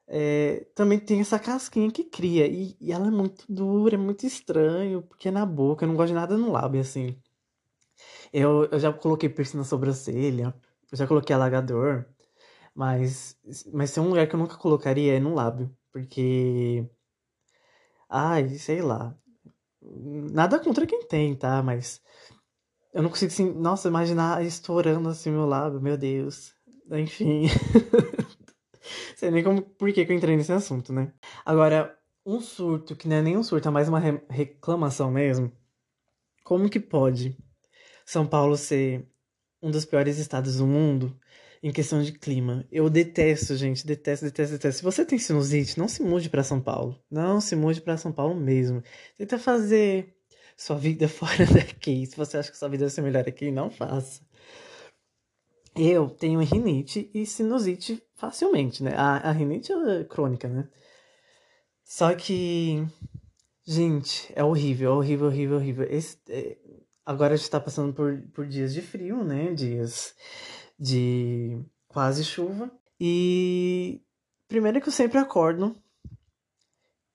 É... 0.05 0.67
Também 0.75 0.99
tem 0.99 1.21
essa 1.21 1.39
casquinha 1.39 1.89
que 1.89 2.03
cria. 2.03 2.45
E, 2.45 2.75
e 2.81 2.91
ela 2.91 3.07
é 3.07 3.11
muito 3.11 3.45
dura, 3.47 3.95
é 3.95 3.97
muito 3.97 4.25
estranho. 4.25 5.01
Porque 5.03 5.29
é 5.29 5.31
na 5.31 5.45
boca, 5.45 5.85
eu 5.85 5.87
não 5.87 5.95
gosto 5.95 6.09
de 6.09 6.15
nada 6.15 6.37
no 6.37 6.51
lábio, 6.51 6.81
assim. 6.81 7.17
Eu, 8.33 8.65
eu 8.65 8.79
já 8.79 8.91
coloquei 8.91 9.29
piercing 9.29 9.57
na 9.57 9.63
sobrancelha. 9.63 10.53
Eu 10.91 10.97
já 10.97 11.07
coloquei 11.07 11.33
alagador, 11.33 12.05
mas, 12.75 13.37
mas 13.73 13.93
tem 13.93 14.03
um 14.03 14.09
lugar 14.09 14.27
que 14.27 14.35
eu 14.35 14.39
nunca 14.39 14.57
colocaria 14.57 15.15
é 15.15 15.19
no 15.21 15.33
lábio, 15.35 15.75
porque. 15.91 16.85
Ai, 18.09 18.49
sei 18.57 18.81
lá. 18.81 19.15
Nada 19.81 20.59
contra 20.59 20.85
quem 20.87 21.05
tem, 21.07 21.35
tá? 21.35 21.61
Mas 21.63 22.01
eu 22.93 23.01
não 23.01 23.09
consigo, 23.09 23.31
assim, 23.31 23.51
nossa, 23.53 23.87
imaginar 23.87 24.43
estourando 24.45 25.09
assim 25.09 25.31
meu 25.31 25.45
lábio, 25.45 25.81
meu 25.81 25.97
Deus. 25.97 26.53
Enfim. 26.91 27.47
sei 29.17 29.31
nem 29.31 29.43
como, 29.43 29.61
por 29.61 29.91
que, 29.91 30.05
que 30.05 30.11
eu 30.11 30.15
entrei 30.15 30.37
nesse 30.37 30.51
assunto, 30.51 30.93
né? 30.93 31.11
Agora, 31.45 31.97
um 32.25 32.39
surto, 32.39 32.95
que 32.95 33.07
não 33.07 33.15
é 33.17 33.21
nem 33.21 33.37
um 33.37 33.43
surto, 33.43 33.67
é 33.67 33.71
mais 33.71 33.89
uma 33.89 33.99
re 33.99 34.21
reclamação 34.29 35.09
mesmo. 35.11 35.51
Como 36.43 36.69
que 36.69 36.79
pode 36.79 37.37
São 38.05 38.27
Paulo 38.27 38.57
ser 38.57 39.07
um 39.61 39.71
dos 39.71 39.85
piores 39.85 40.17
estados 40.17 40.57
do 40.57 40.67
mundo 40.67 41.17
em 41.63 41.71
questão 41.71 42.03
de 42.03 42.11
clima. 42.11 42.67
Eu 42.69 42.89
detesto, 42.89 43.55
gente, 43.55 43.87
detesto, 43.87 44.25
detesto, 44.25 44.53
detesto. 44.53 44.77
Se 44.79 44.83
você 44.83 45.05
tem 45.05 45.17
sinusite, 45.17 45.79
não 45.79 45.87
se 45.87 46.03
mude 46.03 46.29
para 46.29 46.43
São 46.43 46.59
Paulo. 46.61 47.01
Não 47.09 47.39
se 47.39 47.55
mude 47.55 47.81
para 47.81 47.97
São 47.97 48.11
Paulo 48.11 48.35
mesmo. 48.35 48.83
Tenta 49.17 49.39
fazer 49.39 50.13
sua 50.55 50.77
vida 50.77 51.07
fora 51.09 51.45
daqui. 51.45 52.05
Se 52.05 52.15
você 52.15 52.37
acha 52.37 52.51
que 52.51 52.57
sua 52.57 52.69
vida 52.69 52.85
vai 52.85 52.89
ser 52.89 53.01
melhor 53.01 53.27
aqui, 53.27 53.51
não 53.51 53.69
faça. 53.69 54.21
Eu 55.75 56.09
tenho 56.09 56.39
rinite 56.41 57.09
e 57.13 57.25
sinusite 57.25 58.01
facilmente, 58.15 58.83
né? 58.83 58.93
A, 58.95 59.29
a 59.29 59.31
rinite 59.31 59.71
é 59.71 60.03
crônica, 60.03 60.47
né? 60.47 60.69
Só 61.83 62.13
que, 62.13 62.85
gente, 63.65 64.31
é 64.35 64.43
horrível, 64.43 64.93
horrível, 64.93 65.27
horrível, 65.27 65.57
horrível. 65.57 65.87
Esse, 65.89 66.17
é, 66.29 66.57
Agora 67.05 67.33
a 67.33 67.37
gente 67.37 67.49
tá 67.49 67.59
passando 67.59 67.93
por, 67.93 68.21
por 68.33 68.47
dias 68.47 68.73
de 68.73 68.81
frio, 68.81 69.23
né? 69.23 69.53
Dias 69.53 70.15
de 70.79 71.61
quase 71.87 72.23
chuva. 72.23 72.71
E 72.99 74.01
primeiro 74.47 74.79
que 74.79 74.87
eu 74.87 74.93
sempre 74.93 75.17
acordo 75.17 75.75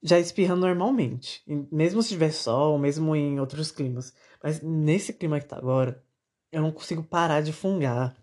já 0.03 0.19
espirrando 0.19 0.67
normalmente. 0.67 1.43
Mesmo 1.71 2.03
se 2.03 2.11
tiver 2.11 2.31
sol, 2.33 2.79
mesmo 2.79 3.15
em 3.17 3.41
outros 3.41 3.71
climas. 3.71 4.15
Mas 4.43 4.61
nesse 4.63 5.13
clima 5.13 5.41
que 5.41 5.47
tá 5.47 5.57
agora, 5.57 6.03
eu 6.53 6.63
não 6.63 6.73
consigo 6.73 7.03
parar 7.03 7.43
de 7.43 7.53
fungar. 7.53 8.17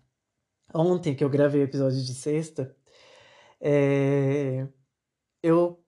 Ontem 0.74 1.14
que 1.14 1.24
eu 1.24 1.30
gravei 1.30 1.60
o 1.62 1.64
episódio 1.64 2.02
de 2.02 2.14
sexta, 2.14 2.76
é... 3.60 4.66
eu, 5.42 5.82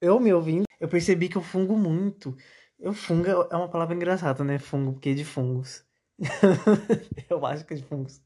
eu 0.00 0.20
me 0.20 0.32
ouvindo, 0.32 0.64
eu 0.80 0.88
percebi 0.88 1.28
que 1.28 1.36
eu 1.36 1.42
fungo 1.42 1.76
muito. 1.76 2.36
Eu 2.78 2.92
fungo 2.92 3.26
é 3.26 3.56
uma 3.56 3.68
palavra 3.68 3.94
engraçada, 3.94 4.44
né? 4.44 4.58
Fungo, 4.58 4.94
porque 4.94 5.10
é 5.10 5.14
de 5.14 5.24
fungos. 5.24 5.84
eu 7.30 7.44
acho 7.46 7.64
que 7.64 7.74
é 7.74 7.76
de 7.76 7.82
fungos. 7.84 8.20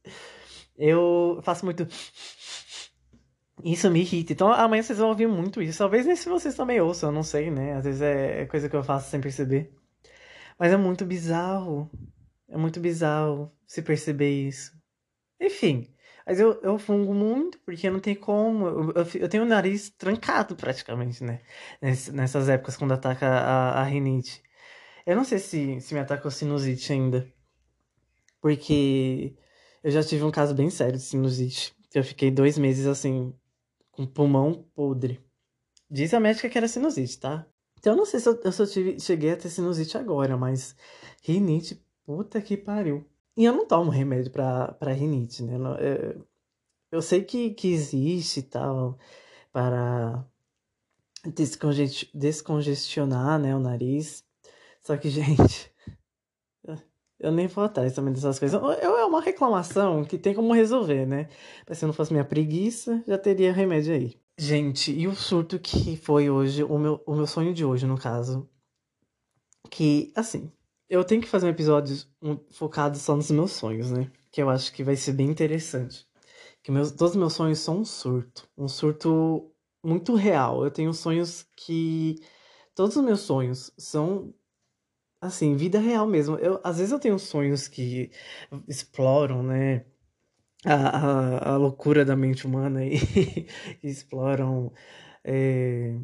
Eu 0.76 1.40
faço 1.42 1.64
muito. 1.64 1.86
Isso 3.64 3.90
me 3.90 4.00
irrita. 4.00 4.32
Então 4.32 4.52
amanhã 4.52 4.82
vocês 4.82 4.98
vão 4.98 5.08
ouvir 5.08 5.26
muito 5.26 5.60
isso. 5.62 5.78
Talvez 5.78 6.06
nem 6.06 6.16
se 6.16 6.28
vocês 6.28 6.54
também 6.54 6.80
ouçam, 6.80 7.10
eu 7.10 7.14
não 7.14 7.22
sei, 7.22 7.50
né? 7.50 7.74
Às 7.74 7.84
vezes 7.84 8.02
é 8.02 8.46
coisa 8.46 8.68
que 8.68 8.76
eu 8.76 8.82
faço 8.82 9.10
sem 9.10 9.20
perceber. 9.20 9.72
Mas 10.58 10.72
é 10.72 10.76
muito 10.76 11.04
bizarro. 11.04 11.90
É 12.48 12.56
muito 12.56 12.80
bizarro 12.80 13.52
se 13.66 13.82
perceber 13.82 14.30
isso. 14.48 14.72
Enfim. 15.40 15.88
Mas 16.26 16.38
eu, 16.38 16.60
eu 16.62 16.78
fungo 16.78 17.14
muito, 17.14 17.58
porque 17.60 17.88
não 17.88 18.00
tem 18.00 18.14
como. 18.14 18.66
Eu, 18.66 18.92
eu, 18.96 19.06
eu 19.22 19.28
tenho 19.28 19.44
o 19.44 19.46
nariz 19.46 19.88
trancado 19.90 20.54
praticamente, 20.56 21.24
né? 21.24 21.40
nessas 22.12 22.48
épocas 22.50 22.76
quando 22.76 22.92
ataca 22.92 23.26
a, 23.26 23.80
a 23.80 23.82
rinite. 23.84 24.42
Eu 25.06 25.16
não 25.16 25.24
sei 25.24 25.38
se, 25.38 25.80
se 25.80 25.94
me 25.94 26.00
atacou 26.00 26.30
sinusite 26.30 26.92
ainda. 26.92 27.26
Porque 28.42 29.34
eu 29.82 29.90
já 29.90 30.02
tive 30.02 30.24
um 30.24 30.30
caso 30.30 30.54
bem 30.54 30.68
sério 30.68 30.98
de 30.98 31.02
sinusite. 31.02 31.74
Eu 31.94 32.04
fiquei 32.04 32.30
dois 32.30 32.58
meses 32.58 32.86
assim, 32.86 33.34
com 33.98 34.06
pulmão 34.06 34.64
podre. 34.76 35.20
Diz 35.90 36.14
a 36.14 36.20
médica 36.20 36.48
que 36.48 36.56
era 36.56 36.68
sinusite, 36.68 37.18
tá? 37.18 37.44
Então 37.80 37.94
eu 37.94 37.96
não 37.96 38.06
sei 38.06 38.20
se 38.20 38.28
eu, 38.28 38.52
se 38.52 38.62
eu 38.62 38.66
tive, 38.68 39.00
cheguei 39.00 39.32
a 39.32 39.36
ter 39.36 39.48
sinusite 39.48 39.98
agora, 39.98 40.36
mas 40.36 40.76
rinite, 41.20 41.84
puta 42.06 42.40
que 42.40 42.56
pariu. 42.56 43.04
E 43.36 43.44
eu 43.44 43.52
não 43.52 43.66
tomo 43.66 43.90
remédio 43.90 44.30
pra, 44.30 44.68
pra 44.74 44.92
rinite, 44.92 45.42
né? 45.42 45.56
Eu, 45.56 45.74
é, 45.74 46.16
eu 46.92 47.02
sei 47.02 47.24
que, 47.24 47.50
que 47.50 47.72
existe 47.72 48.38
e 48.38 48.42
tal, 48.44 48.96
para 49.52 50.24
descongestionar 52.14 53.40
né, 53.40 53.54
o 53.56 53.58
nariz. 53.58 54.24
Só 54.80 54.96
que, 54.96 55.10
gente, 55.10 55.72
eu 57.20 57.32
nem 57.32 57.46
vou 57.46 57.64
atrás 57.64 57.92
também 57.92 58.12
dessas 58.12 58.38
coisas. 58.38 58.60
Eu, 58.62 58.96
é 58.96 59.04
uma 59.04 59.20
reclamação 59.20 60.04
que 60.04 60.16
tem 60.16 60.34
como 60.34 60.52
resolver, 60.52 61.06
né? 61.06 61.28
Mas 61.68 61.78
se 61.78 61.86
não 61.86 61.92
fosse 61.92 62.12
minha 62.12 62.24
preguiça, 62.24 63.02
já 63.06 63.18
teria 63.18 63.52
remédio 63.52 63.94
aí. 63.94 64.16
Gente, 64.38 64.92
e 64.92 65.08
o 65.08 65.16
surto 65.16 65.58
que 65.58 65.96
foi 65.96 66.30
hoje, 66.30 66.62
o 66.62 66.78
meu, 66.78 67.02
o 67.04 67.14
meu 67.14 67.26
sonho 67.26 67.52
de 67.52 67.64
hoje, 67.64 67.86
no 67.86 67.98
caso. 67.98 68.48
Que, 69.68 70.12
assim, 70.14 70.50
eu 70.88 71.04
tenho 71.04 71.20
que 71.20 71.28
fazer 71.28 71.46
um 71.46 71.50
episódio 71.50 71.96
focado 72.50 72.96
só 72.96 73.16
nos 73.16 73.30
meus 73.30 73.52
sonhos, 73.52 73.90
né? 73.90 74.10
Que 74.30 74.40
eu 74.40 74.48
acho 74.48 74.72
que 74.72 74.84
vai 74.84 74.94
ser 74.94 75.12
bem 75.12 75.28
interessante. 75.28 76.06
Que 76.62 76.70
meus, 76.70 76.92
todos 76.92 77.14
os 77.14 77.18
meus 77.18 77.32
sonhos 77.32 77.58
são 77.58 77.78
um 77.78 77.84
surto. 77.84 78.48
Um 78.56 78.68
surto 78.68 79.50
muito 79.82 80.14
real. 80.14 80.64
Eu 80.64 80.70
tenho 80.70 80.94
sonhos 80.94 81.44
que. 81.56 82.20
Todos 82.74 82.94
os 82.96 83.04
meus 83.04 83.20
sonhos 83.20 83.72
são 83.76 84.32
assim, 85.20 85.56
vida 85.56 85.78
real 85.78 86.06
mesmo. 86.06 86.36
Eu, 86.36 86.60
às 86.64 86.78
vezes 86.78 86.92
eu 86.92 86.98
tenho 87.00 87.18
sonhos 87.18 87.68
que 87.68 88.10
exploram, 88.68 89.42
né? 89.42 89.84
A, 90.64 90.74
a, 90.74 91.54
a 91.54 91.56
loucura 91.56 92.04
da 92.04 92.16
mente 92.16 92.46
humana 92.46 92.84
e 92.84 92.96
exploram 93.82 94.72
é, 95.24 95.96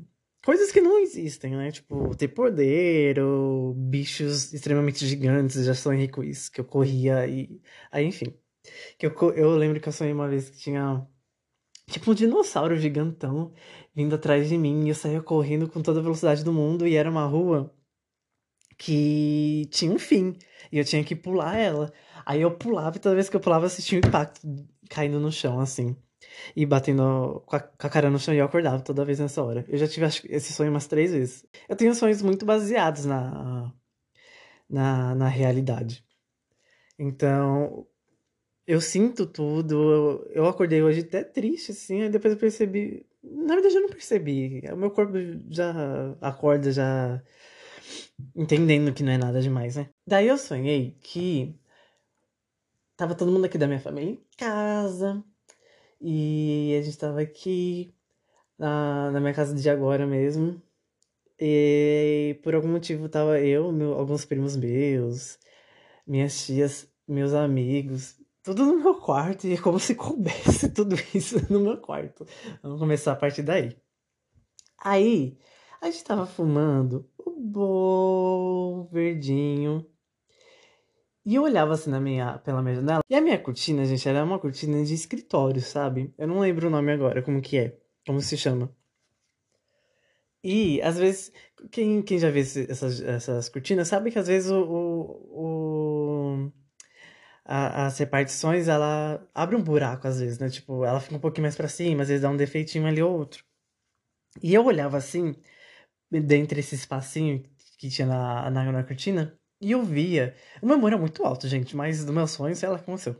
coisas 0.44 0.70
que 0.70 0.80
não 0.80 0.98
existem, 1.00 1.56
né? 1.56 1.72
Tipo, 1.72 2.14
ter 2.16 2.28
poder 2.28 3.18
ou 3.20 3.74
bichos 3.74 4.52
extremamente 4.52 5.06
gigantes. 5.06 5.64
Já 5.64 5.74
sonhei 5.74 6.08
com 6.08 6.22
isso, 6.22 6.50
que 6.52 6.60
eu 6.60 6.64
corria 6.64 7.26
e. 7.26 7.60
Aí, 7.90 8.06
enfim. 8.06 8.34
Que 8.98 9.06
eu, 9.06 9.12
eu 9.34 9.56
lembro 9.56 9.80
que 9.80 9.88
eu 9.88 9.92
sonhei 9.92 10.12
uma 10.14 10.28
vez 10.28 10.50
que 10.50 10.58
tinha. 10.58 11.06
Tipo 11.88 12.12
um 12.12 12.14
dinossauro 12.14 12.76
gigantão 12.78 13.52
vindo 13.94 14.14
atrás 14.14 14.48
de 14.48 14.56
mim 14.56 14.86
e 14.86 14.88
eu 14.90 14.94
saía 14.94 15.22
correndo 15.22 15.68
com 15.68 15.82
toda 15.82 16.00
a 16.00 16.02
velocidade 16.02 16.42
do 16.42 16.52
mundo 16.52 16.86
e 16.86 16.96
era 16.96 17.10
uma 17.10 17.26
rua 17.26 17.74
que 18.76 19.66
tinha 19.70 19.92
um 19.92 19.98
fim 19.98 20.36
e 20.72 20.78
eu 20.78 20.84
tinha 20.84 21.04
que 21.04 21.14
pular 21.14 21.56
ela. 21.56 21.92
Aí 22.26 22.40
eu 22.40 22.50
pulava 22.50 22.96
e 22.96 23.00
toda 23.00 23.14
vez 23.14 23.28
que 23.28 23.36
eu 23.36 23.40
pulava 23.40 23.64
eu 23.64 23.66
assistia 23.66 23.98
um 23.98 24.06
impacto 24.06 24.40
caindo 24.90 25.20
no 25.20 25.30
chão, 25.30 25.60
assim. 25.60 25.96
E 26.56 26.64
batendo 26.66 27.42
com 27.46 27.56
a, 27.56 27.60
com 27.60 27.86
a, 27.86 27.90
cara 27.90 28.10
no 28.10 28.18
chão 28.18 28.34
e 28.34 28.38
eu 28.38 28.46
acordava 28.46 28.80
toda 28.82 29.04
vez 29.04 29.18
nessa 29.20 29.42
hora. 29.42 29.64
Eu 29.68 29.78
já 29.78 29.86
tive 29.86 30.06
esse 30.06 30.52
sonho 30.52 30.70
umas 30.70 30.86
três 30.86 31.12
vezes. 31.12 31.46
Eu 31.68 31.76
tenho 31.76 31.94
sonhos 31.94 32.22
muito 32.22 32.44
baseados 32.46 33.04
na, 33.04 33.72
na, 34.68 35.14
na 35.14 35.28
realidade. 35.28 36.04
Então, 36.98 37.86
eu 38.66 38.80
sinto 38.80 39.26
tudo. 39.26 39.74
Eu, 39.74 40.30
eu 40.32 40.46
acordei 40.46 40.82
hoje 40.82 41.00
até 41.00 41.22
triste, 41.22 41.72
assim. 41.72 42.02
Aí 42.02 42.08
depois 42.10 42.32
eu 42.34 42.40
percebi. 42.40 43.06
Na 43.22 43.54
verdade, 43.54 43.76
eu 43.76 43.82
não 43.82 43.88
percebi. 43.88 44.62
O 44.72 44.76
meu 44.76 44.90
corpo 44.90 45.14
já 45.50 45.72
acorda, 46.20 46.72
já 46.72 47.22
entendendo 48.34 48.92
que 48.92 49.02
não 49.02 49.12
é 49.12 49.18
nada 49.18 49.40
demais, 49.40 49.76
né? 49.76 49.88
Daí 50.06 50.28
eu 50.28 50.38
sonhei 50.38 50.96
que 51.02 51.58
tava 52.96 53.14
todo 53.14 53.32
mundo 53.32 53.44
aqui 53.44 53.58
da 53.58 53.66
minha 53.66 53.80
família 53.80 54.12
em 54.12 54.24
casa 54.36 55.22
e 56.00 56.76
a 56.78 56.82
gente 56.82 56.98
tava 56.98 57.20
aqui 57.20 57.94
na, 58.58 59.10
na 59.10 59.20
minha 59.20 59.34
casa 59.34 59.54
de 59.54 59.68
agora 59.68 60.06
mesmo. 60.06 60.60
E 61.38 62.38
por 62.42 62.54
algum 62.54 62.68
motivo 62.68 63.08
tava 63.08 63.40
eu, 63.40 63.72
meu, 63.72 63.94
alguns 63.94 64.24
primos 64.24 64.56
meus, 64.56 65.38
minhas 66.06 66.46
tias, 66.46 66.88
meus 67.08 67.34
amigos, 67.34 68.16
tudo 68.42 68.64
no 68.66 68.76
meu 68.76 69.00
quarto, 69.00 69.46
e 69.46 69.54
é 69.54 69.56
como 69.56 69.80
se 69.80 69.94
coubesse 69.94 70.68
tudo 70.72 70.94
isso 71.14 71.40
no 71.50 71.60
meu 71.60 71.78
quarto. 71.78 72.26
Vamos 72.62 72.78
começar 72.78 73.12
a 73.12 73.16
partir 73.16 73.42
daí. 73.42 73.76
Aí, 74.78 75.38
a 75.84 75.90
gente 75.90 76.04
tava 76.04 76.26
fumando 76.26 77.06
o 77.18 77.30
bom 77.30 78.88
verdinho. 78.90 79.86
E 81.26 81.34
eu 81.34 81.42
olhava 81.42 81.74
assim 81.74 81.90
na 81.90 82.00
minha, 82.00 82.38
pela 82.38 82.62
minha 82.62 82.76
janela. 82.76 83.02
E 83.08 83.14
a 83.14 83.20
minha 83.20 83.38
cortina, 83.38 83.84
gente, 83.84 84.08
era 84.08 84.24
uma 84.24 84.38
cortina 84.38 84.82
de 84.84 84.94
escritório, 84.94 85.60
sabe? 85.60 86.12
Eu 86.18 86.26
não 86.26 86.40
lembro 86.40 86.68
o 86.68 86.70
nome 86.70 86.92
agora, 86.92 87.22
como 87.22 87.40
que 87.40 87.58
é. 87.58 87.78
Como 88.06 88.20
se 88.20 88.36
chama. 88.36 88.74
E, 90.42 90.80
às 90.82 90.98
vezes, 90.98 91.32
quem, 91.70 92.02
quem 92.02 92.18
já 92.18 92.30
vê 92.30 92.40
essas, 92.40 93.00
essas 93.00 93.48
cortinas 93.48 93.88
sabe 93.88 94.10
que 94.10 94.18
às 94.18 94.26
vezes 94.26 94.50
o, 94.50 94.62
o, 94.62 96.46
o 96.46 96.52
a, 97.44 97.86
as 97.86 97.98
repartições, 97.98 98.68
ela 98.68 99.26
abre 99.34 99.56
um 99.56 99.62
buraco 99.62 100.06
às 100.08 100.20
vezes, 100.20 100.38
né? 100.38 100.48
Tipo, 100.50 100.84
ela 100.84 101.00
fica 101.00 101.16
um 101.16 101.20
pouquinho 101.20 101.44
mais 101.44 101.56
para 101.56 101.68
cima, 101.68 102.02
às 102.02 102.08
vezes 102.08 102.22
dá 102.22 102.30
um 102.30 102.36
defeitinho 102.36 102.86
ali 102.86 103.02
ou 103.02 103.16
outro. 103.18 103.44
E 104.42 104.52
eu 104.54 104.64
olhava 104.64 104.96
assim, 104.96 105.34
dentre 106.10 106.60
esse 106.60 106.74
espacinho 106.74 107.42
que 107.78 107.88
tinha 107.88 108.06
na, 108.06 108.50
na, 108.50 108.72
na 108.72 108.84
cortina, 108.84 109.38
e 109.60 109.72
eu 109.72 109.82
via. 109.82 110.34
O 110.62 110.66
meu 110.66 110.76
amor 110.76 110.92
é 110.92 110.96
muito 110.96 111.24
alto, 111.24 111.48
gente, 111.48 111.76
mas 111.76 112.04
do 112.04 112.12
meu 112.12 112.26
sonho, 112.26 112.54
sei 112.54 112.68
lá 112.68 112.76
aconteceu. 112.76 113.16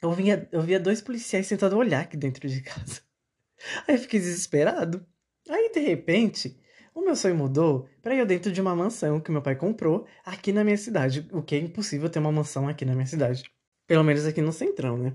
Eu, 0.00 0.12
vinha, 0.12 0.48
eu 0.52 0.62
via 0.62 0.78
dois 0.78 1.00
policiais 1.00 1.46
sentados 1.46 1.74
a 1.74 1.78
olhar 1.78 2.00
aqui 2.02 2.16
dentro 2.16 2.48
de 2.48 2.60
casa. 2.60 3.02
Aí 3.86 3.96
eu 3.96 3.98
fiquei 3.98 4.20
desesperado. 4.20 5.04
Aí, 5.48 5.72
de 5.72 5.80
repente, 5.80 6.60
o 6.94 7.00
meu 7.00 7.16
sonho 7.16 7.34
mudou 7.34 7.88
para 8.02 8.14
eu 8.14 8.26
dentro 8.26 8.52
de 8.52 8.60
uma 8.60 8.76
mansão 8.76 9.20
que 9.20 9.30
meu 9.30 9.42
pai 9.42 9.56
comprou 9.56 10.06
aqui 10.24 10.52
na 10.52 10.62
minha 10.62 10.76
cidade. 10.76 11.26
O 11.32 11.42
que 11.42 11.54
é 11.54 11.58
impossível 11.58 12.10
ter 12.10 12.18
uma 12.18 12.30
mansão 12.30 12.68
aqui 12.68 12.84
na 12.84 12.92
minha 12.92 13.06
cidade. 13.06 13.44
Pelo 13.86 14.04
menos 14.04 14.26
aqui 14.26 14.42
no 14.42 14.52
centrão, 14.52 14.98
né? 14.98 15.14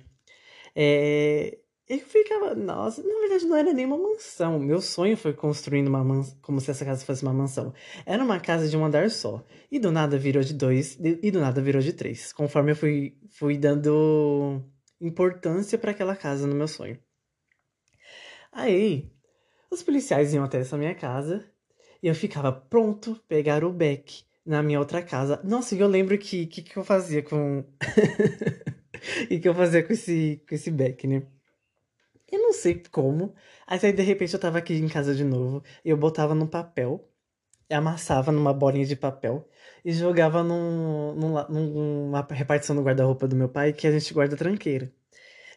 É... 0.75 1.59
Eu 1.87 1.99
ficava, 1.99 2.55
nossa, 2.55 3.03
na 3.03 3.19
verdade 3.19 3.45
não 3.45 3.57
era 3.57 3.73
nem 3.73 3.85
uma 3.85 3.97
mansão. 3.97 4.57
Meu 4.57 4.79
sonho 4.79 5.17
foi 5.17 5.33
construindo 5.33 5.89
uma 5.89 6.03
mansão, 6.03 6.37
como 6.41 6.61
se 6.61 6.71
essa 6.71 6.85
casa 6.85 7.05
fosse 7.05 7.23
uma 7.23 7.33
mansão. 7.33 7.73
Era 8.05 8.23
uma 8.23 8.39
casa 8.39 8.69
de 8.69 8.77
um 8.77 8.85
andar 8.85 9.09
só. 9.11 9.43
E 9.69 9.79
do 9.79 9.91
nada 9.91 10.17
virou 10.17 10.41
de 10.41 10.53
dois, 10.53 10.97
e 10.99 11.29
do 11.29 11.41
nada 11.41 11.61
virou 11.61 11.81
de 11.81 11.91
três. 11.91 12.31
Conforme 12.31 12.71
eu 12.71 12.75
fui, 12.75 13.17
fui 13.31 13.57
dando 13.57 14.61
importância 15.01 15.77
para 15.77 15.91
aquela 15.91 16.15
casa 16.15 16.47
no 16.47 16.55
meu 16.55 16.67
sonho. 16.67 16.97
Aí, 18.51 19.11
os 19.69 19.83
policiais 19.83 20.33
iam 20.33 20.43
até 20.43 20.59
essa 20.59 20.77
minha 20.77 20.95
casa 20.95 21.45
e 22.01 22.07
eu 22.07 22.15
ficava 22.15 22.51
pronto 22.51 23.21
pegar 23.27 23.63
o 23.63 23.73
Beck 23.73 24.23
na 24.45 24.63
minha 24.63 24.79
outra 24.79 25.01
casa. 25.01 25.41
Nossa, 25.43 25.75
e 25.75 25.79
eu 25.79 25.87
lembro 25.87 26.17
que 26.17 26.45
que, 26.47 26.61
que 26.61 26.77
eu 26.77 26.83
fazia 26.83 27.21
com. 27.21 27.65
e 29.29 29.39
que 29.39 29.49
eu 29.49 29.53
fazia 29.53 29.83
com 29.83 29.91
esse, 29.91 30.41
com 30.47 30.55
esse 30.55 30.71
Beck, 30.71 31.07
né? 31.07 31.23
Eu 32.33 32.39
não 32.41 32.51
sei 32.53 32.81
como. 32.91 33.35
Aí 33.67 33.79
de 33.79 34.01
repente 34.01 34.33
eu 34.33 34.39
tava 34.39 34.57
aqui 34.57 34.73
em 34.73 34.87
casa 34.89 35.13
de 35.13 35.23
novo. 35.23 35.63
E 35.85 35.89
eu 35.91 35.97
botava 35.97 36.33
num 36.33 36.47
papel. 36.47 37.07
Amassava 37.69 38.31
numa 38.31 38.51
bolinha 38.53 38.85
de 38.87 38.95
papel. 38.95 39.47
E 39.85 39.91
jogava 39.93 40.43
num, 40.43 41.13
num, 41.13 41.49
numa 41.49 42.27
repartição 42.31 42.75
no 42.75 42.81
guarda-roupa 42.83 43.27
do 43.27 43.35
meu 43.35 43.49
pai. 43.49 43.71
Que 43.71 43.85
a 43.85 43.91
gente 43.91 44.11
guarda 44.13 44.35
tranqueira. 44.35 44.91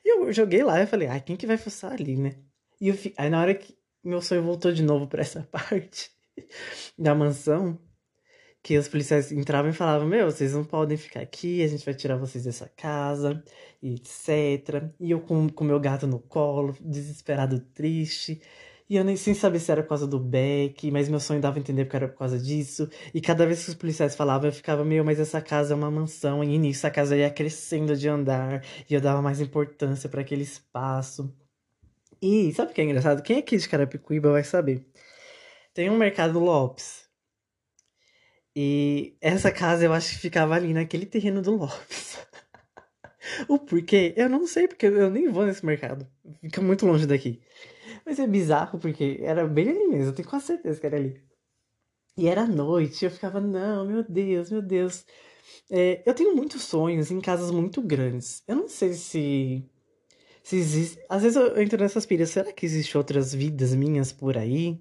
E 0.05 0.11
eu 0.11 0.31
joguei 0.35 0.63
lá 0.63 0.81
e 0.83 0.87
falei, 0.87 1.09
ai, 1.09 1.21
quem 1.23 1.37
que 1.37 1.47
vai 1.47 1.57
fuçar 1.57 1.93
ali, 1.93 2.17
né? 2.17 2.37
E 2.81 2.89
eu 2.89 2.95
fi... 2.95 3.15
aí 3.17 3.31
na 3.31 3.41
hora 3.41 3.55
que 3.55 3.77
meu 4.05 4.21
sonho 4.21 4.43
voltou 4.43 4.71
de 4.73 4.83
novo 4.83 5.09
pra 5.09 5.23
essa 5.23 5.43
parte 5.51 6.11
da 6.99 7.15
mansão. 7.15 7.79
Que 8.67 8.77
os 8.77 8.89
policiais 8.89 9.31
entravam 9.31 9.71
e 9.71 9.73
falavam: 9.73 10.09
Meu, 10.09 10.29
vocês 10.29 10.53
não 10.53 10.65
podem 10.65 10.97
ficar 10.97 11.21
aqui, 11.21 11.63
a 11.63 11.69
gente 11.69 11.85
vai 11.85 11.95
tirar 11.95 12.17
vocês 12.17 12.43
dessa 12.43 12.69
casa, 12.77 13.41
e 13.81 13.95
etc. 13.95 14.91
E 14.99 15.13
eu 15.13 15.21
com 15.21 15.47
o 15.47 15.65
meu 15.65 15.79
gato 15.79 16.05
no 16.05 16.19
colo, 16.19 16.75
desesperado, 16.81 17.61
triste. 17.61 18.43
E 18.91 18.97
eu 18.97 19.05
nem 19.05 19.15
sem 19.15 19.35
saber 19.35 19.61
se 19.61 19.71
era 19.71 19.85
por 19.85 19.91
causa 19.91 20.05
do 20.07 20.19
Beck, 20.19 20.91
mas 20.91 21.09
meu 21.09 21.21
sonho 21.21 21.41
dava 21.41 21.59
a 21.59 21.61
entender 21.61 21.85
que 21.89 21.95
era 21.95 22.09
por 22.09 22.19
causa 22.19 22.41
disso. 22.41 22.89
E 23.15 23.21
cada 23.21 23.47
vez 23.47 23.65
que 23.65 23.71
os 23.71 23.77
policiais 23.77 24.17
falavam, 24.17 24.49
eu 24.49 24.53
ficava, 24.53 24.85
meu, 24.85 25.05
mas 25.05 25.21
essa 25.21 25.41
casa 25.41 25.73
é 25.73 25.77
uma 25.77 25.91
mansão. 25.91 26.43
E 26.43 26.59
nisso 26.59 26.89
a 26.89 26.91
casa 26.91 27.17
ia 27.17 27.31
crescendo 27.31 27.97
de 27.97 28.09
andar. 28.09 28.65
E 28.91 28.95
eu 28.95 29.01
dava 29.01 29.23
mais 29.23 29.41
importância 29.41 30.09
para 30.09 30.23
aquele 30.23 30.43
espaço. 30.43 31.33
E 32.21 32.53
sabe 32.53 32.73
o 32.73 32.75
que 32.75 32.81
é 32.81 32.85
engraçado? 32.85 33.23
Quem 33.23 33.37
é 33.37 33.39
aqui 33.41 33.57
de 33.57 33.69
Carapicuíba 33.69 34.33
vai 34.33 34.43
saber. 34.43 34.85
Tem 35.73 35.89
um 35.89 35.97
mercado 35.97 36.41
Lopes. 36.41 37.06
E 38.59 39.15
essa 39.21 39.53
casa 39.53 39.85
eu 39.85 39.93
acho 39.93 40.15
que 40.15 40.19
ficava 40.19 40.55
ali 40.55 40.73
naquele 40.73 41.05
terreno 41.05 41.43
do 41.43 41.57
Lopes. 41.57 42.19
o 43.49 43.59
porquê? 43.59 44.15
Eu 44.17 44.31
não 44.31 44.47
sei, 44.47 44.67
porque 44.67 44.87
eu 44.87 45.11
nem 45.11 45.29
vou 45.29 45.45
nesse 45.45 45.65
mercado. 45.67 46.07
Fica 46.41 46.63
muito 46.63 46.87
longe 46.87 47.07
daqui. 47.07 47.43
Mas 48.05 48.19
é 48.19 48.27
bizarro, 48.27 48.79
porque 48.79 49.19
era 49.21 49.47
bem 49.47 49.69
ali 49.69 49.87
mesmo, 49.89 50.07
eu 50.07 50.15
tenho 50.15 50.29
quase 50.29 50.47
certeza 50.47 50.81
que 50.81 50.87
era 50.87 50.97
ali. 50.97 51.21
E 52.17 52.29
era 52.29 52.47
noite, 52.47 53.05
eu 53.05 53.11
ficava, 53.11 53.41
não, 53.43 53.85
meu 53.85 54.03
Deus, 54.03 54.51
meu 54.51 54.63
Deus. 54.63 55.05
É, 55.71 56.03
eu 56.07 56.15
tenho 56.15 56.35
muitos 56.35 56.63
sonhos 56.63 57.11
em 57.11 57.21
casas 57.21 57.51
muito 57.51 57.83
grandes. 57.83 58.43
Eu 58.49 58.57
não 58.57 58.69
sei 58.69 58.95
se. 58.95 59.65
Se 60.43 60.57
existe. 60.57 60.99
Às 61.11 61.23
vezes 61.23 61.37
eu 61.37 61.61
entro 61.61 61.79
nessas 61.79 62.07
pilhas, 62.07 62.31
será 62.31 62.53
que 62.53 62.65
existem 62.65 62.99
outras 62.99 63.35
vidas 63.35 63.75
minhas 63.75 64.13
por 64.13 64.39
aí? 64.39 64.81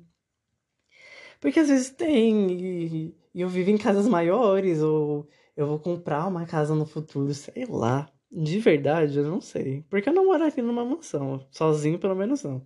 Porque 1.45 1.59
às 1.59 1.67
vezes 1.67 1.91
tem, 1.91 2.51
e, 2.53 3.15
e 3.31 3.41
eu 3.41 3.47
vivo 3.47 3.69
em 3.69 3.77
casas 3.77 4.07
maiores, 4.07 4.81
ou 4.81 5.29
eu 5.55 5.67
vou 5.67 5.77
comprar 5.77 6.25
uma 6.25 6.43
casa 6.43 6.73
no 6.73 6.87
futuro, 6.87 7.31
sei 7.35 7.67
lá. 7.69 8.09
De 8.31 8.59
verdade, 8.59 9.19
eu 9.19 9.25
não 9.25 9.39
sei. 9.39 9.85
Porque 9.87 10.09
eu 10.09 10.13
não 10.13 10.25
moro 10.25 10.43
aqui 10.43 10.59
numa 10.59 10.83
mansão. 10.83 11.47
Sozinho, 11.51 11.99
pelo 11.99 12.15
menos 12.15 12.41
não. 12.41 12.65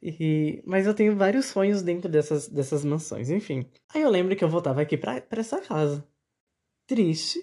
E, 0.00 0.62
mas 0.64 0.86
eu 0.86 0.94
tenho 0.94 1.16
vários 1.16 1.46
sonhos 1.46 1.82
dentro 1.82 2.08
dessas, 2.08 2.46
dessas 2.46 2.84
mansões, 2.84 3.28
enfim. 3.28 3.68
Aí 3.92 4.02
eu 4.02 4.08
lembro 4.08 4.36
que 4.36 4.44
eu 4.44 4.48
voltava 4.48 4.80
aqui 4.80 4.96
pra, 4.96 5.20
pra 5.20 5.40
essa 5.40 5.60
casa. 5.60 6.06
Triste. 6.86 7.40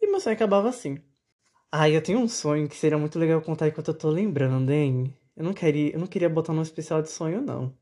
E 0.00 0.06
meu 0.06 0.20
sonho 0.20 0.36
acabava 0.36 0.70
assim. 0.70 0.96
Aí 1.70 1.92
eu 1.92 2.02
tenho 2.02 2.18
um 2.18 2.28
sonho 2.28 2.66
que 2.66 2.76
seria 2.76 2.96
muito 2.96 3.18
legal 3.18 3.42
contar 3.42 3.68
enquanto 3.68 3.88
eu 3.88 3.98
tô 3.98 4.08
lembrando, 4.08 4.70
hein? 4.70 5.14
Eu 5.36 5.44
não 5.44 5.52
queria, 5.52 5.92
eu 5.92 6.00
não 6.00 6.06
queria 6.06 6.30
botar 6.30 6.54
no 6.54 6.62
especial 6.62 7.02
de 7.02 7.10
sonho, 7.10 7.42
não. 7.42 7.78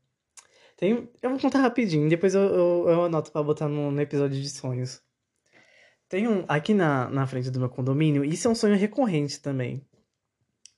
Tem, 0.79 1.09
eu 1.21 1.29
vou 1.29 1.37
contar 1.37 1.59
rapidinho, 1.59 2.07
depois 2.07 2.33
eu, 2.33 2.41
eu, 2.41 2.85
eu 2.87 3.03
anoto 3.03 3.33
pra 3.33 3.43
botar 3.43 3.67
no, 3.67 3.91
no, 3.91 4.01
episódio 4.01 4.41
de 4.41 4.49
sonhos. 4.49 5.03
Tem 6.07 6.25
um. 6.25 6.45
Aqui 6.47 6.73
na, 6.73 7.09
na 7.09 7.27
frente 7.27 7.51
do 7.51 7.59
meu 7.59 7.67
condomínio, 7.67 8.23
isso 8.23 8.47
é 8.47 8.51
um 8.51 8.55
sonho 8.55 8.77
recorrente 8.77 9.41
também. 9.41 9.85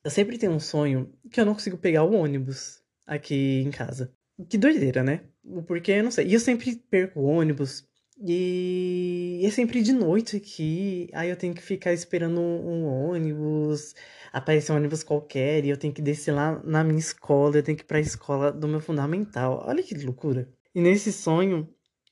Eu 0.03 0.09
sempre 0.09 0.39
tenho 0.39 0.53
um 0.53 0.59
sonho 0.59 1.13
que 1.31 1.39
eu 1.39 1.45
não 1.45 1.53
consigo 1.53 1.77
pegar 1.77 2.03
o 2.03 2.15
ônibus 2.15 2.81
aqui 3.05 3.61
em 3.61 3.69
casa. 3.69 4.11
Que 4.49 4.57
doideira, 4.57 5.03
né? 5.03 5.21
Porque 5.67 5.91
eu 5.91 6.03
não 6.03 6.09
sei. 6.09 6.25
E 6.25 6.33
eu 6.33 6.39
sempre 6.39 6.77
perco 6.89 7.19
o 7.19 7.25
ônibus. 7.25 7.87
E 8.23 9.41
é 9.43 9.49
sempre 9.49 9.81
de 9.81 9.91
noite 9.93 10.37
aqui. 10.37 11.09
Aí 11.13 11.29
eu 11.29 11.35
tenho 11.35 11.53
que 11.53 11.61
ficar 11.61 11.93
esperando 11.93 12.39
um, 12.39 12.83
um 12.83 12.85
ônibus. 12.85 13.95
Aparecer 14.31 14.71
um 14.71 14.75
ônibus 14.75 15.03
qualquer. 15.03 15.65
E 15.65 15.69
eu 15.69 15.77
tenho 15.77 15.93
que 15.93 16.01
descer 16.01 16.31
lá 16.31 16.61
na 16.63 16.83
minha 16.83 16.99
escola. 16.99 17.57
Eu 17.57 17.63
tenho 17.63 17.77
que 17.77 17.83
ir 17.83 17.87
pra 17.87 17.99
escola 17.99 18.51
do 18.51 18.67
meu 18.67 18.79
fundamental. 18.79 19.63
Olha 19.67 19.83
que 19.83 19.95
loucura. 19.95 20.47
E 20.73 20.81
nesse 20.81 21.11
sonho, 21.11 21.67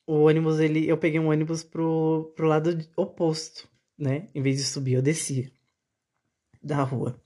o 0.06 0.24
ônibus, 0.24 0.58
ele, 0.58 0.88
eu 0.88 0.98
peguei 0.98 1.20
um 1.20 1.30
ônibus 1.30 1.62
pro, 1.62 2.32
pro 2.36 2.48
lado 2.48 2.76
oposto, 2.96 3.68
né? 3.98 4.28
Em 4.34 4.42
vez 4.42 4.56
de 4.56 4.64
subir, 4.64 4.94
eu 4.94 5.02
descia 5.02 5.50
da 6.62 6.82
rua. 6.82 7.20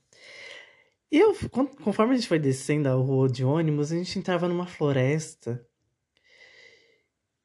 E 1.11 1.19
eu, 1.19 1.35
conforme 1.83 2.13
a 2.13 2.15
gente 2.15 2.27
foi 2.27 2.39
descendo 2.39 2.89
a 2.89 2.93
rua 2.93 3.29
de 3.29 3.43
ônibus, 3.43 3.91
a 3.91 3.95
gente 3.95 4.17
entrava 4.19 4.47
numa 4.47 4.65
floresta. 4.65 5.65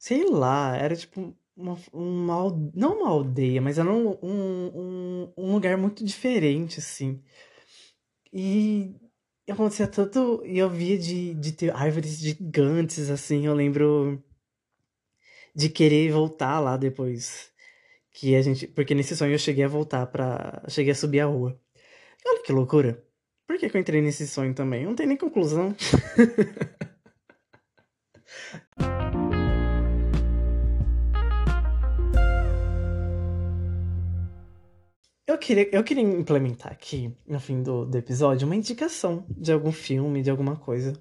Sei 0.00 0.24
lá, 0.30 0.74
era 0.76 0.96
tipo 0.96 1.36
uma, 1.54 1.78
uma 1.92 2.50
não 2.74 3.00
uma 3.00 3.10
aldeia, 3.10 3.60
mas 3.60 3.78
era 3.78 3.92
um, 3.92 4.16
um, 4.22 5.32
um, 5.36 5.52
lugar 5.52 5.76
muito 5.76 6.02
diferente, 6.02 6.78
assim. 6.80 7.22
E 8.32 8.94
acontecia 9.50 9.86
tanto. 9.86 10.42
E 10.46 10.58
eu 10.58 10.70
via 10.70 10.98
de, 10.98 11.34
de 11.34 11.52
ter 11.52 11.76
árvores 11.76 12.18
gigantes, 12.18 13.10
assim. 13.10 13.46
Eu 13.46 13.54
lembro 13.54 14.22
de 15.54 15.68
querer 15.68 16.10
voltar 16.12 16.60
lá 16.60 16.76
depois. 16.78 17.52
Que 18.12 18.36
a 18.36 18.42
gente. 18.42 18.66
Porque 18.68 18.94
nesse 18.94 19.16
sonho 19.16 19.34
eu 19.34 19.38
cheguei 19.38 19.64
a 19.64 19.68
voltar 19.68 20.06
pra. 20.06 20.62
Cheguei 20.68 20.92
a 20.92 20.94
subir 20.94 21.20
a 21.20 21.26
rua. 21.26 21.60
Olha 22.26 22.42
que 22.42 22.52
loucura. 22.52 23.04
Por 23.46 23.58
que, 23.58 23.68
que 23.68 23.76
eu 23.76 23.80
entrei 23.80 24.00
nesse 24.02 24.26
sonho 24.28 24.54
também? 24.54 24.84
Não 24.86 24.94
tem 24.94 25.06
nem 25.06 25.16
conclusão. 25.16 25.74
Eu 35.30 35.38
queria, 35.38 35.68
eu 35.70 35.84
queria 35.84 36.02
implementar 36.02 36.72
aqui, 36.72 37.16
no 37.24 37.38
fim 37.38 37.62
do, 37.62 37.86
do 37.86 37.96
episódio, 37.96 38.46
uma 38.46 38.56
indicação 38.56 39.24
de 39.30 39.52
algum 39.52 39.70
filme, 39.70 40.22
de 40.22 40.28
alguma 40.28 40.56
coisa. 40.56 41.00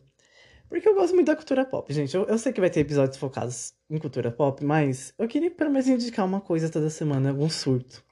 Porque 0.69 0.87
eu 0.87 0.93
gosto 0.93 1.15
muito 1.15 1.25
da 1.25 1.35
cultura 1.35 1.65
pop, 1.65 1.91
gente. 1.91 2.15
Eu, 2.15 2.25
eu 2.25 2.37
sei 2.37 2.53
que 2.53 2.61
vai 2.61 2.69
ter 2.69 2.81
episódios 2.81 3.17
focados 3.17 3.73
em 3.89 3.97
cultura 3.97 4.31
pop, 4.31 4.63
mas 4.63 5.15
eu 5.17 5.27
queria 5.27 5.49
pelo 5.49 5.71
menos 5.71 5.87
indicar 5.87 6.27
uma 6.27 6.39
coisa 6.39 6.69
toda 6.69 6.91
semana, 6.91 7.31
algum 7.31 7.49
surto. 7.49 8.03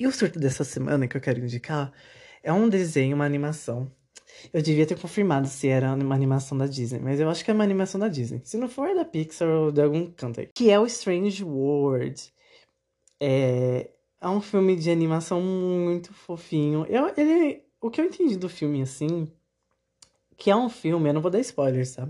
E 0.00 0.04
o 0.04 0.10
surto 0.10 0.40
dessa 0.40 0.64
semana 0.64 1.06
que 1.06 1.16
eu 1.16 1.20
quero 1.20 1.38
indicar 1.38 1.92
é 2.42 2.52
um 2.52 2.68
desenho, 2.68 3.14
uma 3.14 3.24
animação. 3.24 3.88
Eu 4.52 4.60
devia 4.60 4.84
ter 4.84 4.98
confirmado 4.98 5.46
se 5.46 5.68
era 5.68 5.94
uma 5.94 6.16
animação 6.16 6.58
da 6.58 6.66
Disney, 6.66 6.98
mas 6.98 7.20
eu 7.20 7.30
acho 7.30 7.44
que 7.44 7.52
é 7.52 7.54
uma 7.54 7.62
animação 7.62 8.00
da 8.00 8.08
Disney. 8.08 8.40
Se 8.42 8.56
não 8.56 8.68
for, 8.68 8.88
é 8.88 8.96
da 8.96 9.04
Pixar 9.04 9.48
ou 9.48 9.70
de 9.70 9.80
algum 9.80 10.10
canto 10.10 10.40
aí. 10.40 10.48
Que 10.52 10.72
é 10.72 10.80
o 10.80 10.86
Strange 10.86 11.44
World. 11.44 12.34
É, 13.22 13.93
é 14.24 14.28
um 14.28 14.40
filme 14.40 14.74
de 14.74 14.90
animação 14.90 15.38
muito 15.40 16.14
fofinho. 16.14 16.86
Eu, 16.88 17.12
ele, 17.14 17.62
o 17.78 17.90
que 17.90 18.00
eu 18.00 18.06
entendi 18.06 18.36
do 18.38 18.48
filme, 18.48 18.80
assim, 18.80 19.30
que 20.34 20.50
é 20.50 20.56
um 20.56 20.70
filme, 20.70 21.10
eu 21.10 21.12
não 21.12 21.20
vou 21.20 21.30
dar 21.30 21.40
spoilers, 21.40 21.94
tá? 21.94 22.08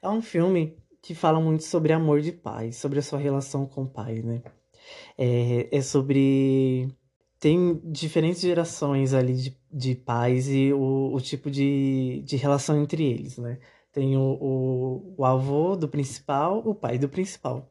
É 0.00 0.08
um 0.08 0.22
filme 0.22 0.78
que 1.02 1.12
fala 1.12 1.40
muito 1.40 1.64
sobre 1.64 1.92
amor 1.92 2.20
de 2.20 2.30
pai, 2.30 2.70
sobre 2.70 3.00
a 3.00 3.02
sua 3.02 3.18
relação 3.18 3.66
com 3.66 3.82
o 3.82 3.88
pai, 3.88 4.22
né? 4.22 4.42
É, 5.18 5.76
é 5.76 5.82
sobre 5.82 6.88
tem 7.40 7.80
diferentes 7.84 8.42
gerações 8.42 9.12
ali 9.12 9.34
de, 9.34 9.58
de 9.72 9.94
pais 9.96 10.48
e 10.48 10.72
o, 10.72 11.12
o 11.12 11.20
tipo 11.20 11.50
de, 11.50 12.22
de 12.24 12.36
relação 12.36 12.80
entre 12.80 13.04
eles, 13.04 13.38
né? 13.38 13.58
Tem 13.92 14.16
o, 14.16 14.20
o, 14.20 15.14
o 15.18 15.24
avô 15.24 15.74
do 15.74 15.88
principal, 15.88 16.62
o 16.64 16.74
pai 16.74 16.96
do 16.96 17.08
principal. 17.08 17.68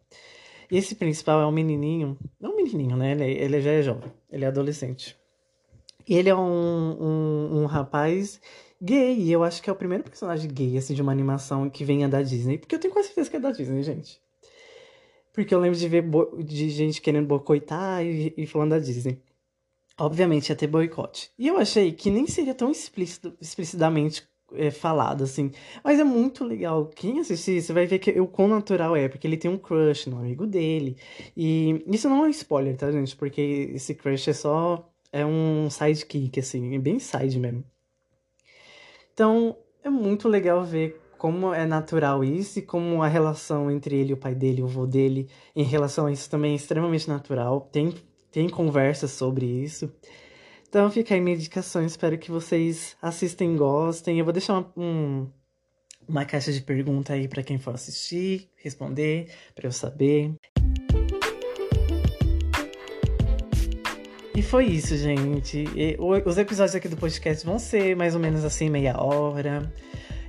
Esse 0.72 0.96
principal 0.96 1.42
é 1.42 1.46
um 1.46 1.52
menininho, 1.52 2.18
não 2.40 2.54
um 2.54 2.56
menininho, 2.56 2.96
né? 2.96 3.12
Ele, 3.12 3.24
ele 3.24 3.62
já 3.62 3.72
é 3.72 3.82
jovem, 3.82 4.12
ele 4.32 4.46
é 4.46 4.48
adolescente. 4.48 5.18
E 6.08 6.16
ele 6.16 6.30
é 6.30 6.36
um, 6.36 6.40
um, 6.40 7.62
um 7.62 7.66
rapaz 7.66 8.40
gay, 8.82 9.16
e 9.16 9.32
eu 9.32 9.44
acho 9.44 9.62
que 9.62 9.70
é 9.70 9.74
o 9.74 9.76
primeiro 9.76 10.04
personagem 10.04 10.50
gay, 10.52 10.78
assim, 10.78 10.94
de 10.94 11.02
uma 11.02 11.12
animação 11.12 11.70
que 11.70 11.84
venha 11.84 12.08
da 12.08 12.22
Disney. 12.22 12.58
Porque 12.58 12.76
eu 12.76 12.80
tenho 12.80 12.94
quase 12.94 13.08
certeza 13.08 13.30
que 13.30 13.38
é 13.38 13.40
da 13.40 13.52
Disney, 13.52 13.84
gente. 13.84 14.22
Porque 15.34 15.54
eu 15.54 15.60
lembro 15.60 15.78
de 15.78 15.88
ver 15.88 16.04
de 16.44 16.70
gente 16.70 17.02
querendo 17.02 17.28
boicotar 17.28 18.06
e, 18.06 18.34
e 18.38 18.46
falando 18.46 18.72
da 18.72 18.80
Disney 18.80 19.22
obviamente 19.98 20.50
ia 20.50 20.56
ter 20.56 20.68
boicote. 20.68 21.32
E 21.38 21.48
eu 21.48 21.58
achei 21.58 21.92
que 21.92 22.10
nem 22.10 22.28
seria 22.28 22.54
tão 22.54 22.72
explícito, 22.72 23.36
explicitamente 23.40 24.28
é, 24.54 24.72
falado, 24.72 25.24
assim. 25.24 25.52
Mas 25.84 26.00
é 26.00 26.04
muito 26.04 26.44
legal. 26.44 26.88
Quem 26.96 27.20
assistir, 27.20 27.62
você 27.62 27.74
vai 27.74 27.86
ver 27.86 28.00
que 28.00 28.20
o 28.20 28.28
quão 28.28 28.48
natural 28.48 28.96
é, 28.96 29.08
porque 29.08 29.28
ele 29.28 29.38
tem 29.38 29.50
um 29.50 29.58
crush 29.58 30.10
no 30.10 30.20
amigo 30.20 30.46
dele. 30.46 30.98
E 31.36 31.84
isso 31.88 32.10
não 32.10 32.26
é 32.26 32.30
spoiler, 32.30 32.76
tá, 32.78 32.92
gente? 32.92 33.16
Porque 33.16 33.72
esse 33.74 33.96
crush 33.96 34.30
é 34.30 34.34
só. 34.34 34.90
É 35.12 35.26
um 35.26 35.70
sidekick, 35.70 36.40
assim, 36.40 36.76
é 36.76 36.80
bem 36.80 37.00
side 37.00 37.40
mesmo. 37.40 37.64
Então, 39.14 39.56
é 39.82 39.90
muito 39.90 40.28
legal 40.28 40.64
ver 40.64 41.02
como 41.18 41.54
é 41.54 41.66
natural 41.66 42.22
isso 42.24 42.60
e 42.60 42.62
como 42.62 43.02
a 43.02 43.08
relação 43.08 43.72
entre 43.72 43.96
ele, 43.96 44.12
o 44.12 44.18
pai 44.18 44.36
dele, 44.36 44.62
o 44.62 44.66
avô 44.66 44.86
dele, 44.86 45.30
em 45.56 45.64
relação 45.64 46.08
a 46.08 46.12
isso 46.12 46.30
também 46.30 46.52
é 46.52 46.56
extremamente 46.56 47.08
natural. 47.08 47.70
Tem 47.72 47.94
tem 48.36 48.50
conversas 48.50 49.12
sobre 49.12 49.46
isso. 49.46 49.90
Então 50.68 50.92
fica 50.92 51.14
aí 51.14 51.22
minha 51.22 51.36
indicação, 51.36 51.86
espero 51.86 52.18
que 52.18 52.32
vocês 52.32 52.98
assistem 53.02 53.56
gostem. 53.56 54.20
Eu 54.20 54.26
vou 54.26 54.34
deixar 54.34 54.54
uma, 54.54 54.72
um, 54.76 55.28
uma 56.08 56.26
caixa 56.26 56.52
de 56.52 56.62
pergunta 56.62 57.14
aí 57.14 57.28
para 57.28 57.44
quem 57.44 57.58
for 57.58 57.74
assistir, 57.74 58.50
responder, 58.58 59.30
para 59.56 59.68
eu 59.68 59.72
saber. 59.72 60.36
E 64.36 64.42
foi 64.42 64.66
isso, 64.66 64.98
gente. 64.98 65.64
E, 65.76 65.98
os 66.00 66.38
episódios 66.38 66.76
aqui 66.76 66.90
do 66.90 66.98
podcast 66.98 67.46
vão 67.46 67.58
ser 67.58 67.96
mais 67.96 68.14
ou 68.16 68.20
menos 68.20 68.44
assim, 68.44 68.70
meia 68.70 69.02
hora. 69.02 69.72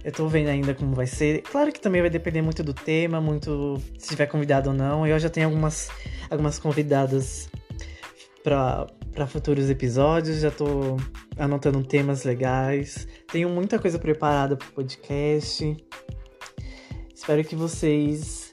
Eu 0.04 0.12
tô 0.12 0.28
vendo 0.28 0.48
ainda 0.48 0.72
como 0.72 0.94
vai 0.94 1.08
ser. 1.08 1.42
Claro 1.42 1.72
que 1.72 1.80
também 1.80 2.00
vai 2.00 2.08
depender 2.08 2.40
muito 2.40 2.62
do 2.62 2.72
tema, 2.72 3.20
muito 3.20 3.82
se 3.98 4.10
tiver 4.10 4.26
convidado 4.26 4.70
ou 4.70 4.76
não. 4.76 5.04
Eu 5.04 5.18
já 5.18 5.28
tenho 5.28 5.48
algumas, 5.48 5.88
algumas 6.30 6.60
convidadas 6.60 7.48
para 9.16 9.26
futuros 9.26 9.70
episódios, 9.70 10.40
já 10.40 10.50
tô 10.50 10.98
anotando 11.38 11.82
temas 11.82 12.22
legais. 12.22 13.08
Tenho 13.32 13.48
muita 13.48 13.78
coisa 13.78 13.98
preparada 13.98 14.58
pro 14.58 14.70
podcast. 14.72 15.74
Espero 17.14 17.42
que 17.42 17.56
vocês 17.56 18.52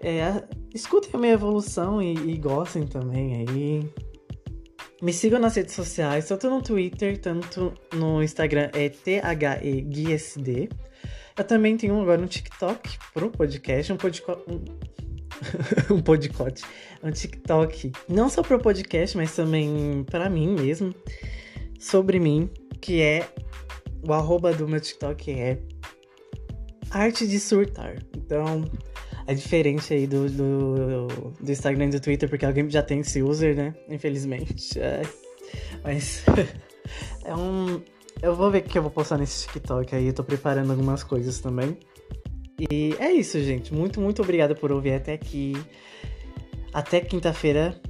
é, 0.00 0.44
escutem 0.72 1.10
a 1.14 1.18
minha 1.18 1.32
evolução 1.32 2.00
e, 2.00 2.14
e 2.14 2.38
gostem 2.38 2.86
também 2.86 3.44
aí. 3.44 3.92
Me 5.02 5.12
sigam 5.12 5.40
nas 5.40 5.56
redes 5.56 5.74
sociais, 5.74 6.28
tanto 6.28 6.48
no 6.48 6.62
Twitter, 6.62 7.20
tanto 7.20 7.74
no 7.92 8.22
Instagram, 8.22 8.70
é 8.72 8.88
THEGuiSD. 8.88 10.68
Eu 11.36 11.44
também 11.44 11.76
tenho 11.76 12.00
agora 12.00 12.22
um 12.22 12.26
TikTok 12.26 12.98
pro 13.12 13.30
podcast, 13.30 13.92
um 13.92 13.96
podcast. 13.96 14.40
Um... 14.48 14.62
um 15.90 16.00
podcast, 16.00 16.64
um 17.02 17.10
TikTok, 17.10 17.92
não 18.08 18.28
só 18.28 18.42
pro 18.42 18.58
podcast, 18.58 19.16
mas 19.16 19.34
também 19.34 20.04
para 20.10 20.28
mim 20.28 20.54
mesmo, 20.54 20.94
sobre 21.78 22.18
mim, 22.18 22.50
que 22.80 23.00
é 23.00 23.28
o 24.06 24.12
arroba 24.12 24.52
do 24.52 24.68
meu 24.68 24.80
TikTok 24.80 25.30
é 25.32 25.58
arte 26.90 27.26
de 27.26 27.40
surtar. 27.40 27.96
Então, 28.16 28.64
é 29.26 29.34
diferente 29.34 29.92
aí 29.94 30.06
do, 30.06 30.28
do, 30.28 31.06
do 31.40 31.50
Instagram 31.50 31.86
e 31.86 31.90
do 31.90 32.00
Twitter, 32.00 32.28
porque 32.28 32.44
alguém 32.44 32.68
já 32.68 32.82
tem 32.82 33.00
esse 33.00 33.22
user, 33.22 33.56
né? 33.56 33.74
Infelizmente. 33.88 34.78
É. 34.78 35.02
Mas 35.84 36.24
é 37.24 37.34
um. 37.36 37.80
Eu 38.20 38.34
vou 38.34 38.50
ver 38.50 38.58
o 38.58 38.62
que 38.62 38.76
eu 38.76 38.82
vou 38.82 38.90
postar 38.90 39.18
nesse 39.18 39.46
TikTok 39.46 39.94
aí. 39.94 40.06
Eu 40.08 40.12
tô 40.12 40.24
preparando 40.24 40.72
algumas 40.72 41.04
coisas 41.04 41.38
também. 41.38 41.78
E 42.58 42.94
é 42.98 43.12
isso, 43.12 43.40
gente. 43.42 43.72
Muito, 43.74 44.00
muito 44.00 44.22
obrigada 44.22 44.54
por 44.54 44.70
ouvir 44.72 44.94
até 44.94 45.12
aqui. 45.12 45.54
Até 46.72 47.00
quinta-feira 47.00 47.80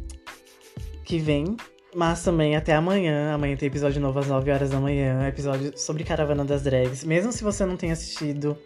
que 1.05 1.19
vem. 1.19 1.57
Mas 1.95 2.25
também 2.25 2.57
até 2.57 2.75
amanhã. 2.75 3.35
Amanhã 3.35 3.57
tem 3.57 3.69
episódio 3.69 4.01
novo 4.01 4.19
às 4.19 4.27
9 4.27 4.51
horas 4.51 4.71
da 4.71 4.81
manhã. 4.81 5.27
Episódio 5.29 5.77
sobre 5.77 6.05
Caravana 6.05 6.45
das 6.45 6.63
Drags. 6.63 7.05
Mesmo 7.05 7.33
se 7.33 7.45
você 7.45 7.65
não 7.65 7.77
tenha 7.77 7.93
assistido 7.93 8.59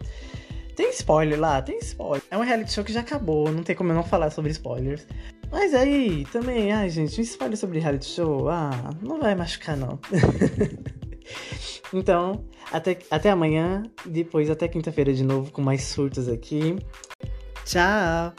tem 0.79 0.91
spoiler 0.91 1.37
lá? 1.37 1.61
Tem 1.61 1.77
spoiler. 1.79 2.23
É 2.31 2.37
um 2.37 2.41
reality 2.41 2.71
show 2.71 2.85
que 2.85 2.93
já 2.93 3.01
acabou, 3.01 3.51
não 3.51 3.63
tem 3.63 3.75
como 3.75 3.91
eu 3.91 3.95
não 3.95 4.03
falar 4.03 4.29
sobre 4.29 4.49
spoilers. 4.51 5.05
Mas 5.51 5.73
aí, 5.73 6.25
também, 6.31 6.71
ai 6.71 6.89
gente, 6.89 7.19
um 7.19 7.23
spoiler 7.23 7.57
sobre 7.57 7.79
reality 7.79 8.05
show, 8.05 8.47
ah, 8.47 8.89
não 9.01 9.19
vai 9.19 9.35
machucar 9.35 9.75
não. 9.75 9.99
então, 11.93 12.45
até, 12.71 12.99
até 13.09 13.29
amanhã, 13.29 13.83
depois 14.05 14.49
até 14.49 14.67
quinta-feira 14.67 15.13
de 15.13 15.23
novo 15.23 15.51
com 15.51 15.61
mais 15.61 15.83
surtos 15.83 16.27
aqui. 16.27 16.77
Tchau! 17.65 18.33